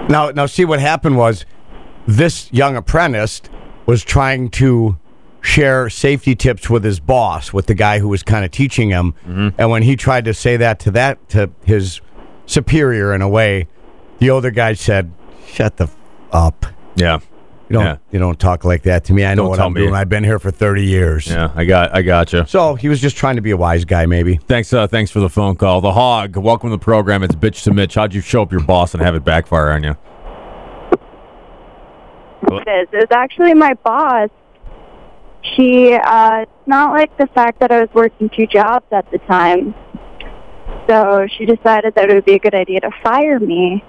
Now, 0.07 0.29
now, 0.31 0.45
see 0.45 0.65
what 0.65 0.79
happened 0.79 1.17
was 1.17 1.45
this 2.07 2.51
young 2.51 2.75
apprentice 2.75 3.41
was 3.85 4.03
trying 4.03 4.49
to 4.49 4.97
share 5.41 5.89
safety 5.89 6.35
tips 6.35 6.69
with 6.69 6.83
his 6.83 6.99
boss, 6.99 7.53
with 7.53 7.67
the 7.67 7.75
guy 7.75 7.99
who 7.99 8.07
was 8.07 8.23
kind 8.23 8.43
of 8.43 8.51
teaching 8.51 8.89
him. 8.89 9.13
And 9.25 9.69
when 9.69 9.83
he 9.83 9.95
tried 9.95 10.25
to 10.25 10.33
say 10.33 10.57
that 10.57 10.79
to 10.81 10.91
that 10.91 11.29
to 11.29 11.51
his 11.63 12.01
superior 12.47 13.13
in 13.13 13.21
a 13.21 13.29
way, 13.29 13.67
the 14.19 14.29
older 14.29 14.49
guy 14.49 14.73
said, 14.73 15.11
"Shut 15.47 15.77
the 15.77 15.85
f- 15.85 15.95
up." 16.31 16.65
Yeah. 16.95 17.19
You 17.69 17.73
don't 17.73 17.85
Yeah. 17.85 17.97
you 18.11 18.19
don't 18.19 18.39
talk 18.39 18.63
like 18.63 18.83
that 18.83 19.05
to 19.05 19.13
me. 19.13 19.25
I 19.25 19.33
know 19.33 19.43
Don't 19.43 19.49
what 19.49 19.59
I'm 19.59 19.73
me. 19.73 19.81
doing. 19.81 19.95
I've 19.95 20.07
been 20.09 20.23
here 20.23 20.37
for 20.37 20.51
30 20.51 20.85
years. 20.85 21.27
Yeah, 21.27 21.49
I 21.55 21.65
got 21.65 21.95
I 21.95 22.03
got 22.03 22.31
you. 22.31 22.45
So 22.47 22.75
he 22.75 22.87
was 22.89 23.01
just 23.01 23.17
trying 23.17 23.37
to 23.37 23.41
be 23.41 23.51
a 23.51 23.57
wise 23.57 23.85
guy, 23.85 24.05
maybe. 24.05 24.35
Thanks, 24.35 24.71
uh, 24.71 24.85
thanks 24.87 25.09
for 25.09 25.19
the 25.19 25.29
phone 25.29 25.55
call. 25.55 25.81
The 25.81 25.91
Hog, 25.93 26.37
welcome 26.37 26.69
to 26.69 26.75
the 26.75 26.83
program. 26.83 27.23
It's 27.23 27.33
bitch 27.35 27.63
to 27.63 27.73
Mitch. 27.73 27.95
How'd 27.95 28.13
you 28.13 28.21
show 28.21 28.43
up 28.43 28.51
your 28.51 28.61
boss 28.61 28.93
and 28.93 29.01
have 29.01 29.15
it 29.15 29.23
backfire 29.23 29.71
on 29.71 29.83
you? 29.83 29.95
it 32.47 32.67
is. 32.67 32.87
It's 32.93 33.11
actually 33.11 33.53
my 33.55 33.73
boss. 33.83 34.29
She, 35.55 35.93
uh, 35.93 36.41
it's 36.41 36.51
not 36.67 36.91
like 36.91 37.15
the 37.17 37.27
fact 37.27 37.59
that 37.59 37.71
I 37.71 37.79
was 37.81 37.89
working 37.93 38.29
two 38.29 38.45
jobs 38.47 38.85
at 38.91 39.09
the 39.11 39.17
time. 39.19 39.73
So 40.87 41.27
she 41.37 41.45
decided 41.45 41.95
that 41.95 42.09
it 42.09 42.13
would 42.13 42.25
be 42.25 42.33
a 42.35 42.39
good 42.39 42.53
idea 42.55 42.81
to 42.81 42.91
fire 43.03 43.39
me. 43.39 43.83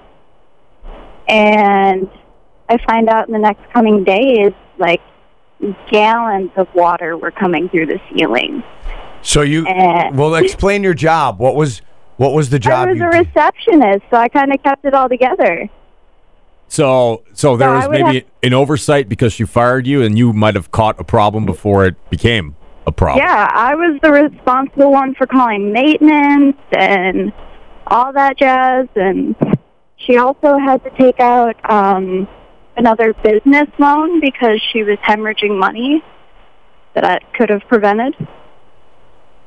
And 1.27 2.09
I 2.69 2.77
find 2.85 3.09
out 3.09 3.27
in 3.27 3.33
the 3.33 3.39
next 3.39 3.61
coming 3.71 4.03
days, 4.03 4.53
like, 4.77 5.01
gallons 5.89 6.51
of 6.55 6.67
water 6.75 7.17
were 7.17 7.31
coming 7.31 7.67
through 7.69 7.87
the 7.87 7.99
ceiling. 8.13 8.63
So 9.21 9.41
you 9.41 9.65
Eh. 9.67 10.11
well 10.13 10.35
explain 10.35 10.83
your 10.83 10.93
job. 10.93 11.39
What 11.39 11.55
was 11.55 11.81
what 12.17 12.33
was 12.33 12.49
the 12.49 12.59
job 12.59 12.87
I 12.87 12.91
was 12.91 12.99
you 12.99 13.07
a 13.07 13.11
did? 13.11 13.27
receptionist, 13.27 14.03
so 14.09 14.17
I 14.17 14.27
kind 14.29 14.53
of 14.53 14.61
kept 14.63 14.85
it 14.85 14.93
all 14.93 15.07
together. 15.09 15.67
So, 16.67 17.23
so 17.33 17.55
there 17.57 17.69
So 17.81 17.89
was 17.89 17.89
maybe 17.89 18.15
have- 18.19 18.23
an 18.43 18.53
oversight 18.53 19.07
because 19.07 19.33
she 19.33 19.45
fired 19.45 19.87
you, 19.87 20.01
and 20.03 20.17
you 20.17 20.33
might 20.33 20.55
have 20.55 20.71
caught 20.71 20.99
a 20.99 21.03
problem 21.03 21.45
before 21.45 21.85
it 21.85 21.95
became 22.09 22.55
a 22.85 22.91
problem. 22.91 23.23
Yeah, 23.25 23.49
I 23.53 23.73
was 23.75 23.99
the 24.01 24.11
responsible 24.11 24.91
one 24.91 25.13
for 25.15 25.25
calling 25.27 25.71
maintenance 25.71 26.57
and 26.71 27.31
all 27.87 28.11
that 28.13 28.37
jazz. 28.37 28.87
And 28.95 29.35
she 29.97 30.17
also 30.17 30.57
had 30.57 30.83
to 30.83 30.89
take 30.91 31.19
out 31.19 31.55
um, 31.69 32.27
another 32.77 33.13
business 33.13 33.67
loan 33.79 34.19
because 34.19 34.61
she 34.71 34.83
was 34.83 34.97
hemorrhaging 34.99 35.57
money 35.59 36.03
that 36.93 37.03
I 37.03 37.19
could 37.35 37.49
have 37.49 37.61
prevented. 37.67 38.15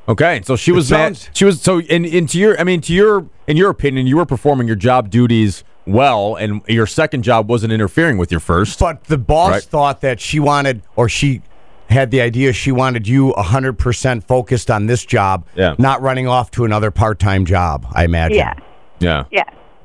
Okay, 0.08 0.42
so 0.44 0.56
she 0.56 0.72
was 0.72 0.90
mad. 0.90 1.18
She 1.32 1.44
was 1.44 1.62
so. 1.62 1.80
In 1.80 2.04
into 2.04 2.38
your, 2.38 2.58
I 2.58 2.64
mean, 2.64 2.80
to 2.82 2.92
your, 2.92 3.26
in 3.46 3.56
your 3.56 3.70
opinion, 3.70 4.06
you 4.06 4.16
were 4.16 4.26
performing 4.26 4.66
your 4.66 4.75
job 4.76 5.08
duties 5.10 5.62
well, 5.87 6.34
and 6.37 6.62
your 6.66 6.87
second 6.87 7.22
job 7.22 7.49
wasn't 7.49 7.72
interfering 7.72 8.18
with 8.18 8.30
your 8.30 8.40
first. 8.40 8.78
But 8.80 9.04
the 9.04 9.18
boss 9.18 9.50
Right. 9.52 9.62
thought 9.62 10.00
that 10.00 10.18
she 10.20 10.40
wanted, 10.40 10.82
or 10.96 11.08
she 11.08 11.42
had 11.90 12.10
the 12.10 12.20
idea 12.20 12.52
she 12.52 12.70
wanted 12.72 13.06
you 13.08 13.32
100% 13.37 14.25
focused 14.25 14.70
on 14.70 14.87
this 14.87 15.04
job, 15.04 15.44
Yeah. 15.54 15.75
not 15.78 16.00
running 16.02 16.26
off 16.28 16.50
to 16.52 16.64
another 16.64 16.90
part 16.90 17.18
time 17.18 17.44
job, 17.44 17.87
I 17.92 18.04
imagine. 18.04 18.37
Yeah, 18.38 18.54
Yeah. 19.00 19.25
yeah. 19.30 19.42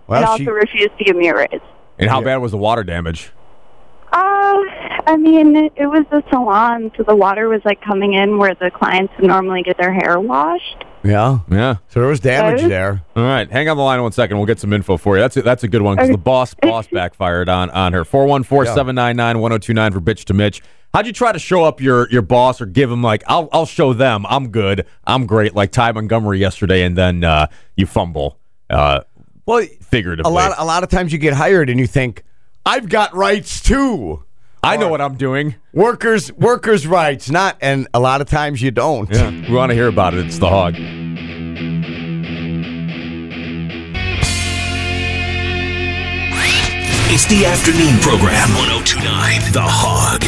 Well, 0.07 0.19
and 0.19 0.25
also 0.27 0.43
she- 0.43 0.49
refused 0.49 0.97
to 0.99 1.03
give 1.03 1.15
me 1.15 1.27
a 1.29 1.35
raise. 1.35 1.61
And 1.97 2.09
how 2.09 2.21
bad 2.21 2.37
was 2.37 2.51
the 2.51 2.57
water 2.57 2.83
damage? 2.83 3.31
Uh, 4.11 4.61
I 5.07 5.17
mean, 5.17 5.55
it 5.55 5.87
was 5.87 6.05
a 6.11 6.23
salon, 6.29 6.91
so 6.95 7.03
the 7.03 7.15
water 7.15 7.49
was 7.49 7.61
like 7.65 7.81
coming 7.81 8.13
in 8.13 8.37
where 8.37 8.55
the 8.55 8.71
clients 8.71 9.13
would 9.17 9.27
normally 9.27 9.61
get 9.63 9.77
their 9.77 9.93
hair 9.93 10.19
washed. 10.19 10.85
Yeah. 11.03 11.39
Yeah. 11.51 11.75
So 11.89 11.99
there 11.99 12.09
was 12.09 12.19
damage 12.19 12.61
Those- 12.61 12.69
there. 12.69 13.03
All 13.15 13.23
right, 13.23 13.49
hang 13.51 13.69
on 13.69 13.77
the 13.77 13.83
line 13.83 14.01
one 14.01 14.11
second. 14.11 14.37
We'll 14.37 14.45
get 14.45 14.59
some 14.59 14.73
info 14.73 14.97
for 14.97 15.15
you. 15.17 15.21
That's 15.21 15.37
a, 15.37 15.41
that's 15.41 15.63
a 15.63 15.67
good 15.67 15.81
one 15.81 15.95
because 15.97 16.09
the 16.09 16.17
boss 16.17 16.53
boss 16.55 16.87
backfired 16.91 17.49
on 17.49 17.69
on 17.71 17.93
her. 17.93 18.03
414-799-1029 18.03 19.93
for 19.93 20.01
bitch 20.01 20.23
to 20.25 20.33
Mitch. 20.33 20.61
How'd 20.93 21.07
you 21.07 21.13
try 21.13 21.31
to 21.31 21.39
show 21.39 21.63
up 21.63 21.81
your 21.81 22.09
your 22.09 22.21
boss 22.21 22.61
or 22.61 22.65
give 22.65 22.89
him 22.89 23.03
like 23.03 23.23
I'll 23.27 23.49
I'll 23.51 23.65
show 23.65 23.91
them 23.93 24.25
I'm 24.27 24.47
good 24.49 24.85
I'm 25.05 25.25
great 25.25 25.53
like 25.53 25.71
Ty 25.71 25.91
Montgomery 25.91 26.39
yesterday 26.39 26.83
and 26.83 26.97
then 26.97 27.23
uh, 27.23 27.47
you 27.75 27.85
fumble 27.85 28.39
uh, 28.69 29.01
Well, 29.45 29.65
figuratively. 29.81 30.29
a 30.29 30.33
lot, 30.33 30.55
a 30.57 30.65
lot 30.65 30.83
of 30.83 30.89
times 30.89 31.13
you 31.13 31.19
get 31.19 31.33
hired 31.33 31.69
and 31.69 31.79
you 31.79 31.87
think, 31.87 32.23
I've 32.65 32.89
got 32.89 33.13
rights 33.15 33.61
too. 33.61 34.23
I 34.63 34.77
know 34.77 34.87
what 34.87 34.99
I'm 34.99 35.15
doing. 35.15 35.53
Workers, 35.73 36.31
workers' 36.33 36.87
rights, 36.87 37.29
not, 37.29 37.55
and 37.61 37.87
a 37.93 37.99
lot 37.99 38.21
of 38.21 38.27
times 38.27 38.63
you 38.63 38.71
don't. 38.71 39.07
Yeah, 39.11 39.29
we 39.47 39.53
want 39.55 39.69
to 39.69 39.75
hear 39.75 39.87
about 39.87 40.15
it. 40.15 40.25
It's 40.25 40.39
the 40.39 40.49
hog. 40.49 40.73
It's 47.07 47.25
the 47.27 47.45
afternoon 47.45 47.99
program 48.01 48.49
1029 48.57 49.53
The 49.53 49.61
Hog. 49.61 50.21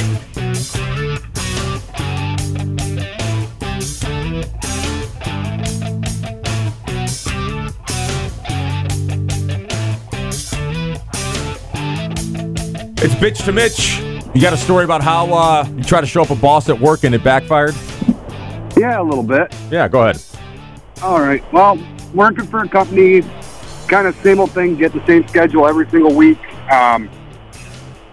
It's 12.99 13.13
bitch 13.15 13.45
to 13.45 13.51
Mitch. 13.51 13.99
You 14.35 14.41
got 14.41 14.53
a 14.53 14.57
story 14.57 14.83
about 14.83 15.01
how 15.03 15.31
uh, 15.33 15.67
you 15.75 15.83
try 15.83 16.01
to 16.01 16.07
show 16.07 16.21
up 16.23 16.29
a 16.31 16.35
boss 16.35 16.67
at 16.69 16.79
work 16.79 17.03
and 17.03 17.13
it 17.13 17.23
backfired? 17.23 17.75
Yeah, 18.75 18.99
a 18.99 19.03
little 19.03 19.23
bit. 19.23 19.53
Yeah, 19.71 19.87
go 19.87 20.01
ahead. 20.03 20.21
All 21.01 21.19
right. 21.21 21.43
Well, 21.53 21.77
working 22.13 22.45
for 22.47 22.59
a 22.63 22.67
company, 22.67 23.21
kind 23.87 24.07
of 24.07 24.15
same 24.17 24.39
old 24.39 24.51
thing. 24.51 24.75
Get 24.75 24.93
the 24.93 25.05
same 25.05 25.27
schedule 25.27 25.67
every 25.67 25.87
single 25.89 26.13
week. 26.13 26.39
Um, 26.71 27.09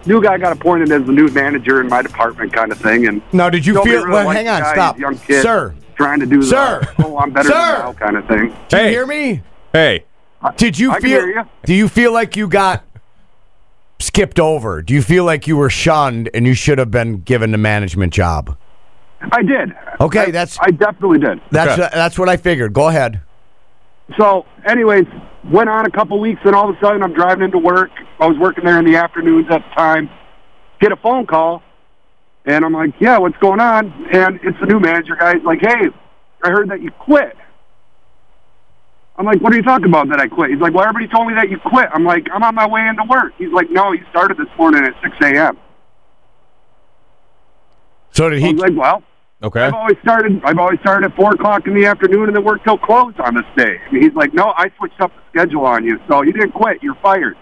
new 0.05 0.21
guy 0.21 0.37
got 0.37 0.51
appointed 0.53 0.91
as 0.91 1.05
the 1.05 1.11
new 1.11 1.27
manager 1.29 1.81
in 1.81 1.87
my 1.87 2.01
department, 2.01 2.53
kind 2.53 2.71
of 2.71 2.77
thing. 2.79 3.07
And 3.07 3.21
Now, 3.33 3.49
did 3.49 3.65
you 3.65 3.73
feel? 3.83 4.03
really 4.03 4.11
Well, 4.11 4.29
hang 4.29 4.47
on, 4.47 4.61
guy. 4.61 4.73
stop, 4.73 4.99
young 4.99 5.17
kid, 5.17 5.41
sir. 5.41 5.73
trying 5.95 6.19
to 6.19 6.25
do 6.27 6.39
the 6.41 6.45
Sir. 6.45 6.81
oh, 6.99 7.17
I'm 7.17 7.31
better 7.31 7.49
Sir. 7.49 7.53
than 7.55 7.79
now 7.79 7.93
kind 7.93 8.17
of 8.17 8.27
thing. 8.27 8.55
Do 8.69 8.77
Hey. 8.77 8.83
you 8.85 8.89
hear 8.91 9.07
me? 9.07 9.41
Hey, 9.73 10.05
Did 10.57 10.77
you 10.77 10.91
I 10.91 10.99
can 10.99 11.01
feel? 11.01 11.19
hear 11.21 11.29
you. 11.39 11.43
Do 11.65 11.73
you 11.73 11.87
feel 11.87 12.13
like 12.13 12.35
you 12.35 12.47
got 12.47 12.83
skipped 13.99 14.39
over? 14.39 14.81
Do 14.81 14.93
you 14.93 15.01
feel 15.01 15.23
like 15.23 15.47
you 15.47 15.57
were 15.57 15.69
shunned 15.69 16.29
and 16.33 16.45
you 16.45 16.53
should 16.53 16.77
have 16.77 16.91
been 16.91 17.21
given 17.21 17.51
the 17.51 17.57
management 17.57 18.13
job? 18.13 18.57
I 19.31 19.41
did. 19.41 19.73
Okay, 19.99 20.23
I- 20.27 20.31
that's- 20.31 20.57
I 20.61 20.71
definitely 20.71 21.19
did. 21.19 21.41
That's 21.51 21.79
Okay. 21.79 21.89
that's 21.93 22.19
what 22.19 22.29
I 22.29 22.37
figured. 22.37 22.73
Go 22.73 22.87
ahead. 22.89 23.21
So, 24.17 24.45
anyways, 24.65 25.05
went 25.49 25.69
on 25.69 25.85
a 25.85 25.89
couple 25.89 26.19
weeks, 26.19 26.41
and 26.43 26.53
all 26.55 26.69
of 26.69 26.75
a 26.75 26.79
sudden, 26.79 27.01
I'm 27.01 27.13
driving 27.13 27.43
into 27.43 27.57
work. 27.57 27.89
I 28.19 28.27
was 28.27 28.37
working 28.37 28.63
there 28.65 28.77
in 28.77 28.85
the 28.85 28.97
afternoons 28.97 29.47
at 29.49 29.63
the 29.67 29.75
time. 29.75 30.09
Get 30.79 30.91
a 30.91 30.95
phone 30.97 31.25
call, 31.25 31.63
and 32.45 32.63
I'm 32.63 32.73
like, 32.73 32.93
"Yeah, 32.99 33.17
what's 33.17 33.37
going 33.37 33.59
on?" 33.59 33.91
And 34.11 34.39
it's 34.43 34.59
the 34.59 34.67
new 34.67 34.79
manager 34.79 35.15
guy. 35.15 35.33
He's 35.35 35.43
like, 35.43 35.61
"Hey, 35.61 35.89
I 36.43 36.49
heard 36.51 36.69
that 36.69 36.81
you 36.81 36.91
quit." 36.91 37.35
I'm 39.17 39.25
like, 39.25 39.41
"What 39.41 39.53
are 39.53 39.55
you 39.55 39.63
talking 39.63 39.85
about 39.87 40.09
that 40.09 40.19
I 40.19 40.27
quit?" 40.27 40.51
He's 40.51 40.59
like, 40.59 40.73
"Well, 40.73 40.83
everybody 40.83 41.07
told 41.07 41.27
me 41.27 41.33
that 41.35 41.49
you 41.49 41.57
quit." 41.59 41.87
I'm 41.93 42.03
like, 42.03 42.27
"I'm 42.33 42.43
on 42.43 42.53
my 42.55 42.67
way 42.67 42.85
into 42.87 43.03
work." 43.09 43.33
He's 43.37 43.51
like, 43.51 43.69
"No, 43.69 43.91
you 43.93 44.03
started 44.09 44.37
this 44.37 44.47
morning 44.57 44.83
at 44.83 44.93
6 45.01 45.15
a.m." 45.21 45.57
So 48.11 48.29
did 48.29 48.43
I 48.43 48.47
he? 48.47 48.53
was 48.53 48.61
like, 48.61 48.73
"Well." 48.75 49.03
okay. 49.43 49.61
I've 49.61 49.73
always 49.73 49.97
started. 50.01 50.41
I've 50.43 50.57
always 50.57 50.79
started 50.81 51.11
at 51.11 51.15
four 51.15 51.33
o'clock 51.33 51.67
in 51.67 51.75
the 51.75 51.85
afternoon 51.85 52.27
and 52.27 52.35
then 52.35 52.43
worked 52.43 52.65
till 52.65 52.77
close 52.77 53.13
on 53.19 53.35
this 53.35 53.45
day. 53.55 53.79
And 53.89 54.03
he's 54.03 54.13
like, 54.13 54.33
"No, 54.33 54.53
I 54.57 54.69
switched 54.77 54.99
up 54.99 55.11
the 55.15 55.39
schedule 55.39 55.65
on 55.65 55.85
you, 55.85 55.99
so 56.07 56.21
you 56.21 56.33
didn't 56.33 56.53
quit. 56.53 56.83
You're 56.83 56.95
fired." 56.95 57.37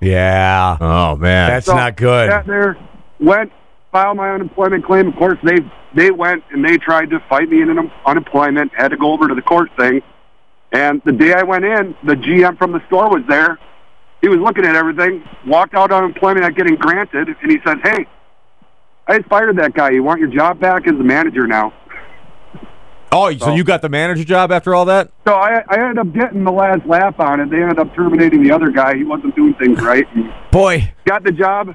Yeah, 0.00 0.78
Oh 0.80 1.16
man, 1.16 1.50
that's 1.50 1.66
So, 1.66 1.74
not 1.74 1.96
good. 1.96 2.30
Sat 2.30 2.46
there, 2.46 2.78
went, 3.18 3.52
filed 3.92 4.16
my 4.16 4.30
unemployment 4.30 4.86
claim. 4.86 5.08
Of 5.08 5.16
course, 5.16 5.38
they 5.42 5.58
they 5.94 6.10
went 6.10 6.42
and 6.50 6.64
they 6.64 6.78
tried 6.78 7.10
to 7.10 7.20
fight 7.28 7.50
me 7.50 7.60
in 7.60 7.78
un- 7.78 7.92
unemployment. 8.06 8.72
Had 8.74 8.88
to 8.92 8.96
go 8.96 9.12
over 9.12 9.28
to 9.28 9.34
the 9.34 9.42
court 9.42 9.70
thing. 9.78 10.00
And 10.72 11.02
the 11.04 11.12
day 11.12 11.32
I 11.32 11.42
went 11.42 11.64
in, 11.64 11.96
the 12.04 12.14
GM 12.14 12.56
from 12.58 12.72
the 12.72 12.84
store 12.86 13.08
was 13.08 13.24
there. 13.28 13.58
He 14.22 14.28
was 14.28 14.38
looking 14.38 14.64
at 14.64 14.76
everything. 14.76 15.24
Walked 15.46 15.74
out 15.74 15.90
on 15.90 16.04
unemployment 16.04 16.42
not 16.42 16.54
getting 16.54 16.76
granted, 16.76 17.28
and 17.28 17.50
he 17.50 17.58
said, 17.64 17.78
"Hey." 17.82 18.06
I 19.10 19.16
just 19.18 19.28
fired 19.28 19.56
that 19.56 19.74
guy. 19.74 19.90
You 19.90 20.04
want 20.04 20.20
your 20.20 20.28
job 20.28 20.60
back 20.60 20.86
as 20.86 20.96
the 20.96 21.02
manager 21.02 21.48
now. 21.48 21.72
Oh, 23.10 23.36
so 23.36 23.54
you 23.54 23.64
got 23.64 23.82
the 23.82 23.88
manager 23.88 24.22
job 24.22 24.52
after 24.52 24.72
all 24.72 24.84
that? 24.84 25.10
So 25.26 25.34
I, 25.34 25.64
I 25.68 25.80
ended 25.80 25.98
up 25.98 26.12
getting 26.12 26.44
the 26.44 26.52
last 26.52 26.86
laugh 26.86 27.18
on 27.18 27.40
it. 27.40 27.50
They 27.50 27.60
ended 27.60 27.80
up 27.80 27.92
terminating 27.96 28.44
the 28.44 28.52
other 28.52 28.70
guy. 28.70 28.96
He 28.96 29.02
wasn't 29.02 29.34
doing 29.34 29.54
things 29.54 29.80
right. 29.82 30.06
Boy, 30.52 30.92
got 31.06 31.24
the 31.24 31.32
job. 31.32 31.74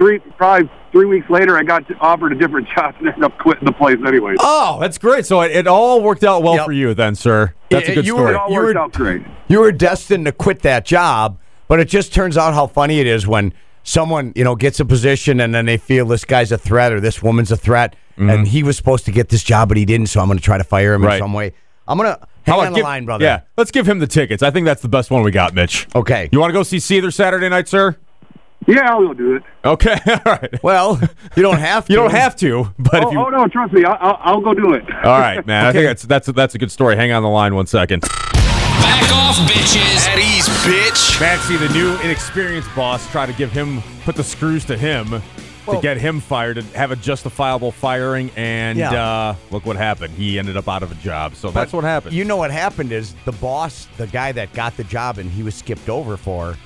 Three 0.00 0.18
probably 0.18 0.70
three 0.92 1.04
weeks 1.04 1.28
later, 1.28 1.58
I 1.58 1.62
got 1.62 1.84
offered 2.00 2.32
a 2.32 2.34
different 2.34 2.66
job 2.74 2.94
and 2.98 3.08
ended 3.08 3.22
up 3.22 3.36
quitting 3.38 3.66
the 3.66 3.72
place 3.72 3.98
anyway. 4.06 4.34
Oh, 4.40 4.78
that's 4.80 4.96
great. 4.96 5.26
So 5.26 5.42
it, 5.42 5.52
it 5.52 5.66
all 5.66 6.00
worked 6.02 6.24
out 6.24 6.42
well 6.42 6.64
for 6.64 6.72
you 6.72 6.94
then, 6.94 7.14
sir. 7.14 7.52
That's 7.68 7.86
a 7.86 7.90
Yeah, 7.90 7.94
good 7.96 8.06
you 8.06 8.14
story. 8.14 8.32
were- 8.32 8.38
all 8.38 8.48
you 8.50 8.56
worked 8.56 8.74
were- 8.76 8.80
out 8.80 8.92
great. 8.94 9.22
you 9.48 9.60
were 9.60 9.72
destined 9.72 10.24
to 10.24 10.32
quit 10.32 10.62
that 10.62 10.86
job, 10.86 11.38
but 11.68 11.80
it 11.80 11.84
just 11.88 12.14
turns 12.14 12.38
out 12.38 12.54
how 12.54 12.66
funny 12.66 12.98
it 13.00 13.06
is 13.06 13.26
when 13.26 13.52
someone, 13.82 14.32
you 14.34 14.42
know, 14.44 14.54
gets 14.56 14.80
a 14.80 14.84
position 14.86 15.38
and 15.40 15.54
then 15.54 15.66
they 15.66 15.76
feel 15.76 16.06
this 16.06 16.24
guy's 16.24 16.50
a 16.50 16.58
threat 16.58 16.92
or 16.92 17.00
this 17.00 17.22
woman's 17.22 17.52
a 17.52 17.56
threat 17.56 17.94
and 18.16 18.46
he 18.48 18.62
was 18.62 18.76
supposed 18.76 19.04
to 19.06 19.10
get 19.12 19.28
this 19.30 19.42
job 19.42 19.68
but 19.68 19.76
he 19.78 19.84
didn't, 19.86 20.06
so 20.08 20.20
I'm 20.20 20.26
going 20.26 20.38
to 20.38 20.44
try 20.44 20.58
to 20.58 20.64
fire 20.64 20.94
him 20.94 21.00
Mm-hmm. 21.02 21.06
Right. 21.08 21.14
in 21.16 21.20
some 21.22 21.32
way. 21.34 21.52
I'm 21.88 21.98
going 21.98 22.10
to 22.14 22.18
hang 22.44 22.54
How 22.54 22.54
about 22.54 22.66
on 22.68 22.72
the 22.72 22.76
give- 22.78 22.84
line, 22.84 23.04
brother. 23.04 23.24
Yeah, 23.24 23.40
let's 23.58 23.70
give 23.70 23.86
him 23.88 23.98
the 23.98 24.06
tickets. 24.06 24.42
I 24.42 24.50
think 24.50 24.64
that's 24.64 24.80
the 24.82 24.88
best 24.88 25.10
one 25.10 25.22
we 25.22 25.30
got, 25.30 25.52
Mitch. 25.54 25.88
Okay. 25.94 26.28
You 26.32 26.38
want 26.40 26.50
to 26.50 26.54
go 26.54 26.62
see 26.62 26.76
Seether 26.78 27.12
Saturday 27.12 27.48
night, 27.50 27.68
sir? 27.68 27.96
Yeah, 28.66 28.90
I'll 28.90 29.14
do 29.14 29.36
it. 29.36 29.42
Okay, 29.64 29.96
all 30.06 30.20
right. 30.26 30.62
Well, 30.62 31.00
you 31.36 31.42
don't 31.42 31.58
have 31.58 31.86
to. 31.86 31.92
You 31.92 31.96
don't 31.98 32.10
have 32.12 32.36
to, 32.36 32.72
but 32.78 33.02
oh, 33.04 33.08
if 33.08 33.12
you. 33.12 33.20
oh 33.20 33.28
no, 33.30 33.48
trust 33.48 33.72
me, 33.72 33.84
I'll, 33.84 33.96
I'll, 34.00 34.18
I'll 34.34 34.40
go 34.40 34.54
do 34.54 34.74
it. 34.74 34.84
All 35.04 35.18
right, 35.18 35.44
man. 35.46 35.66
I 35.66 35.72
think 35.72 35.86
that's 35.86 36.02
that's 36.02 36.28
a, 36.28 36.32
that's 36.32 36.54
a 36.54 36.58
good 36.58 36.70
story. 36.70 36.94
Hang 36.96 37.10
on 37.12 37.22
the 37.22 37.28
line 37.28 37.54
one 37.54 37.66
second. 37.66 38.02
Back 38.02 39.12
off, 39.12 39.36
bitches. 39.50 40.06
At 40.08 40.18
ease, 40.18 40.46
bitch. 40.64 41.20
Maxie, 41.20 41.56
the 41.56 41.68
new 41.70 41.98
inexperienced 42.00 42.68
boss, 42.76 43.10
tried 43.10 43.26
to 43.26 43.32
give 43.32 43.50
him 43.52 43.82
put 44.04 44.14
the 44.16 44.24
screws 44.24 44.64
to 44.66 44.76
him 44.76 45.10
Well- 45.66 45.76
to 45.76 45.82
get 45.82 45.96
him 45.98 46.20
fired 46.20 46.56
and 46.58 46.66
have 46.68 46.90
a 46.90 46.96
justifiable 46.96 47.72
firing, 47.72 48.30
and 48.36 48.78
Yeah. 48.78 48.92
uh, 48.92 49.34
look 49.50 49.66
what 49.66 49.76
happened. 49.76 50.14
He 50.14 50.38
ended 50.38 50.56
up 50.56 50.68
out 50.68 50.82
of 50.82 50.92
a 50.92 50.96
job. 50.96 51.34
So 51.34 51.50
that's 51.50 51.72
what 51.72 51.84
happened. 51.84 52.14
You 52.14 52.24
know 52.24 52.36
what 52.36 52.50
happened 52.50 52.92
is 52.92 53.14
the 53.24 53.32
boss, 53.32 53.88
the 53.96 54.06
guy 54.06 54.32
that 54.32 54.52
got 54.52 54.76
the 54.76 54.84
job 54.84 55.18
and 55.18 55.30
he 55.30 55.42
was 55.42 55.54
skipped 55.54 55.88
over 55.88 56.16
for, 56.16 56.56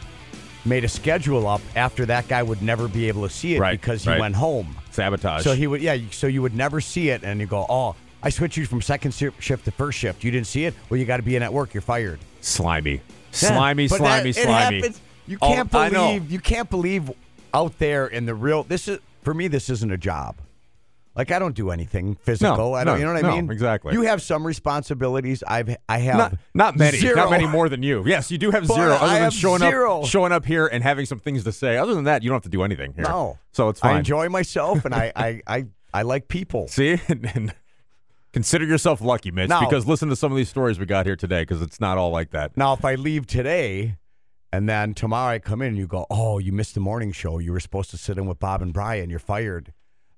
made 0.65 0.85
a 0.85 0.89
schedule 0.89 1.47
up 1.47 1.61
after 1.77 2.07
that 2.07 2.27
guy 2.29 2.43
would 2.43 2.63
never 2.63 2.89
be 2.89 3.09
able 3.09 3.23
to 3.23 3.29
see 3.33 3.55
it 3.57 3.61
Right, 3.61 3.81
because 3.81 4.05
he 4.05 4.11
right. 4.11 4.21
went 4.21 4.35
home. 4.35 4.77
Sabotage. 4.91 5.43
So 5.45 5.55
he 5.55 5.67
would, 5.67 5.83
yeah. 5.83 5.97
So 6.11 6.27
you 6.27 6.43
would 6.43 6.55
never 6.55 6.81
see 6.81 7.11
it, 7.11 7.23
and 7.25 7.41
you 7.41 7.47
go, 7.47 7.67
"Oh, 7.69 7.95
I 8.23 8.31
switched 8.31 8.57
you 8.57 8.67
from 8.67 8.81
second 8.83 9.13
shift 9.13 9.65
to 9.65 9.71
first 9.71 9.99
shift. 9.99 10.25
You 10.25 10.31
didn't 10.31 10.47
see 10.47 10.65
it. 10.65 10.75
Well, 10.89 10.99
you 10.99 11.05
got 11.07 11.19
to 11.19 11.23
be 11.23 11.37
in 11.37 11.43
at 11.43 11.53
work. 11.53 11.75
You're 11.75 11.81
fired." 11.83 12.21
slimy, 12.41 13.01
slimy, 13.33 13.89
slimy, 13.89 14.33
that- 14.33 14.43
slimy. 14.43 14.83
You 15.27 15.39
Oh, 15.41 15.55
can't 15.55 15.73
know. 15.73 15.91
believe. 15.91 16.31
You 16.31 16.39
can't 16.39 16.69
believe 16.71 17.11
out 17.55 17.79
there 17.79 18.07
in 18.07 18.27
the 18.27 18.35
real. 18.35 18.63
This 18.63 18.89
is 18.89 18.99
for 19.23 19.33
me. 19.35 19.49
This 19.49 19.71
isn't 19.71 19.91
a 19.91 19.97
job. 19.99 20.37
Like 21.17 21.31
I 21.31 21.39
don't 21.39 21.55
do 21.55 21.71
anything 21.71 22.17
physical. 22.17 22.57
No, 22.57 22.73
I 22.75 22.83
don't. 22.83 22.95
no, 22.95 22.99
you 22.99 23.07
know 23.07 23.13
what 23.15 23.25
I 23.25 23.29
no, 23.29 23.37
mean? 23.37 23.51
exactly. 23.53 23.93
You 23.93 24.03
have 24.03 24.21
some 24.21 24.45
responsibilities. 24.45 25.45
I've. 25.47 25.77
I 25.89 25.99
have 25.99 26.17
Not, 26.17 26.35
not 26.55 26.77
many, 26.77 26.99
zero. 26.99 27.15
not 27.15 27.31
many 27.31 27.47
more 27.47 27.69
than 27.69 27.85
you. 27.85 28.03
Yes, 28.05 28.33
you 28.33 28.39
do 28.39 28.51
have 28.51 28.67
But 28.67 28.75
zero. 28.75 28.95
Other 28.95 29.05
I 29.05 29.13
than 29.15 29.23
have 29.23 29.33
showing 29.33 29.61
zero. 29.61 30.01
up, 30.03 30.07
showing 30.09 30.33
up 30.33 30.45
here 30.45 30.67
and 30.67 30.83
having 30.83 31.07
some 31.07 31.21
things 31.21 31.45
to 31.45 31.53
say. 31.53 31.77
Other 31.77 31.95
than 31.95 32.05
that, 32.05 32.23
you 32.25 32.31
don't 32.31 32.37
have 32.37 32.43
to 32.43 32.49
do 32.49 32.63
anything 32.65 32.95
here. 32.95 33.05
No. 33.05 33.39
so 33.53 33.69
it's 33.69 33.79
fine. 33.79 33.95
I 33.95 33.99
enjoy 33.99 34.29
myself, 34.29 34.85
and 34.85 34.93
I, 34.93 35.13
I, 35.15 35.41
I, 35.47 35.67
I 35.93 36.03
like 36.03 36.27
people. 36.27 36.67
See, 36.67 36.99
consider 38.33 38.65
yourself 38.65 39.01
lucky, 39.01 39.31
Mitch, 39.31 39.49
Now- 39.49 39.61
because 39.61 39.87
listen 39.87 40.09
to 40.09 40.17
some 40.17 40.33
of 40.33 40.37
these 40.37 40.49
stories 40.49 40.79
we 40.79 40.87
got 40.87 41.07
here 41.07 41.17
today, 41.17 41.43
because 41.43 41.63
it's 41.63 41.81
not 41.81 41.97
all 41.99 42.11
like 42.11 42.31
that. 42.31 42.57
Now, 42.57 42.73
if 42.73 42.85
I 42.85 42.97
leave 42.97 43.27
today, 43.27 43.97
and 44.53 44.69
then 44.69 44.95
tomorrow 44.95 45.35
I 45.35 45.39
come 45.39 45.63
in 45.63 45.69
and 45.69 45.77
you 45.79 45.87
go, 45.87 46.07
"Oh, 46.11 46.39
you 46.39 46.53
missed 46.53 46.75
the 46.75 46.81
morning 46.81 47.13
show. 47.13 47.39
You 47.39 47.53
were 47.53 47.61
supposed 47.61 47.91
to 47.91 47.97
sit 47.99 48.19
in 48.19 48.27
with 48.27 48.39
Bob 48.39 48.63
and 48.63 48.73
Brian. 48.73 49.11
You're 49.11 49.19
fired." 49.19 49.73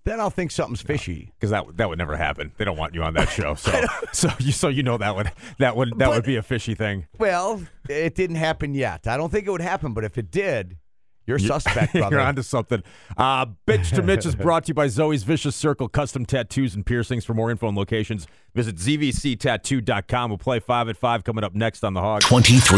Then 0.07 0.21
I'll 0.21 0.31
think 0.31 0.53
something's 0.53 0.81
fishy. 0.81 1.33
Because 1.35 1.51
that 1.51 1.65
that 1.77 1.89
would 1.89 1.99
never 1.99 2.17
happen. 2.17 2.53
They 2.57 2.65
don't 2.65 2.79
want 2.79 2.95
you 2.95 3.03
on 3.03 3.15
that 3.15 3.29
show. 3.29 3.57
So 3.57 3.85
so 4.13 4.31
you 4.39 4.53
so 4.53 4.69
you 4.69 4.85
know 4.85 4.97
that 4.99 5.17
would 5.17 5.33
that 5.59 5.77
would 5.77 5.99
that 5.99 6.09
would 6.09 6.25
be 6.25 6.37
a 6.37 6.43
fishy 6.43 6.77
thing. 6.77 7.09
Well, 7.19 7.63
it 7.89 8.15
didn't 8.15 8.37
happen 8.37 8.73
yet. 8.73 9.09
I 9.09 9.17
don't 9.17 9.31
think 9.31 9.49
it 9.49 9.51
would 9.51 9.61
happen, 9.61 9.95
but 9.95 10.05
if 10.05 10.17
it 10.17 10.31
did, 10.31 10.79
you're 11.27 11.41
suspect, 11.41 11.93
brother. 11.95 12.17
You're 12.17 12.25
onto 12.25 12.43
something. 12.43 12.85
Uh, 13.17 13.47
Bitch 13.67 13.93
to 13.97 14.03
Mitch 14.03 14.25
is 14.25 14.37
brought 14.37 14.67
to 14.67 14.69
you 14.69 14.75
by 14.75 14.87
Zoe's 14.87 15.25
Vicious 15.25 15.57
Circle 15.57 15.89
Custom 15.89 16.25
Tattoos 16.25 16.77
and 16.77 16.87
Piercings. 16.87 17.25
For 17.25 17.35
more 17.35 17.51
info 17.51 17.67
and 17.67 17.77
locations, 17.77 18.29
visit 18.55 18.77
zvctattoo.com. 18.77 20.31
We'll 20.31 20.39
play 20.39 20.61
5 20.61 20.89
at 20.89 20.97
5 20.97 21.25
coming 21.25 21.43
up 21.43 21.53
next 21.53 21.83
on 21.83 21.95
The 21.95 22.01
Hog. 22.01 22.23
23. 22.23 22.75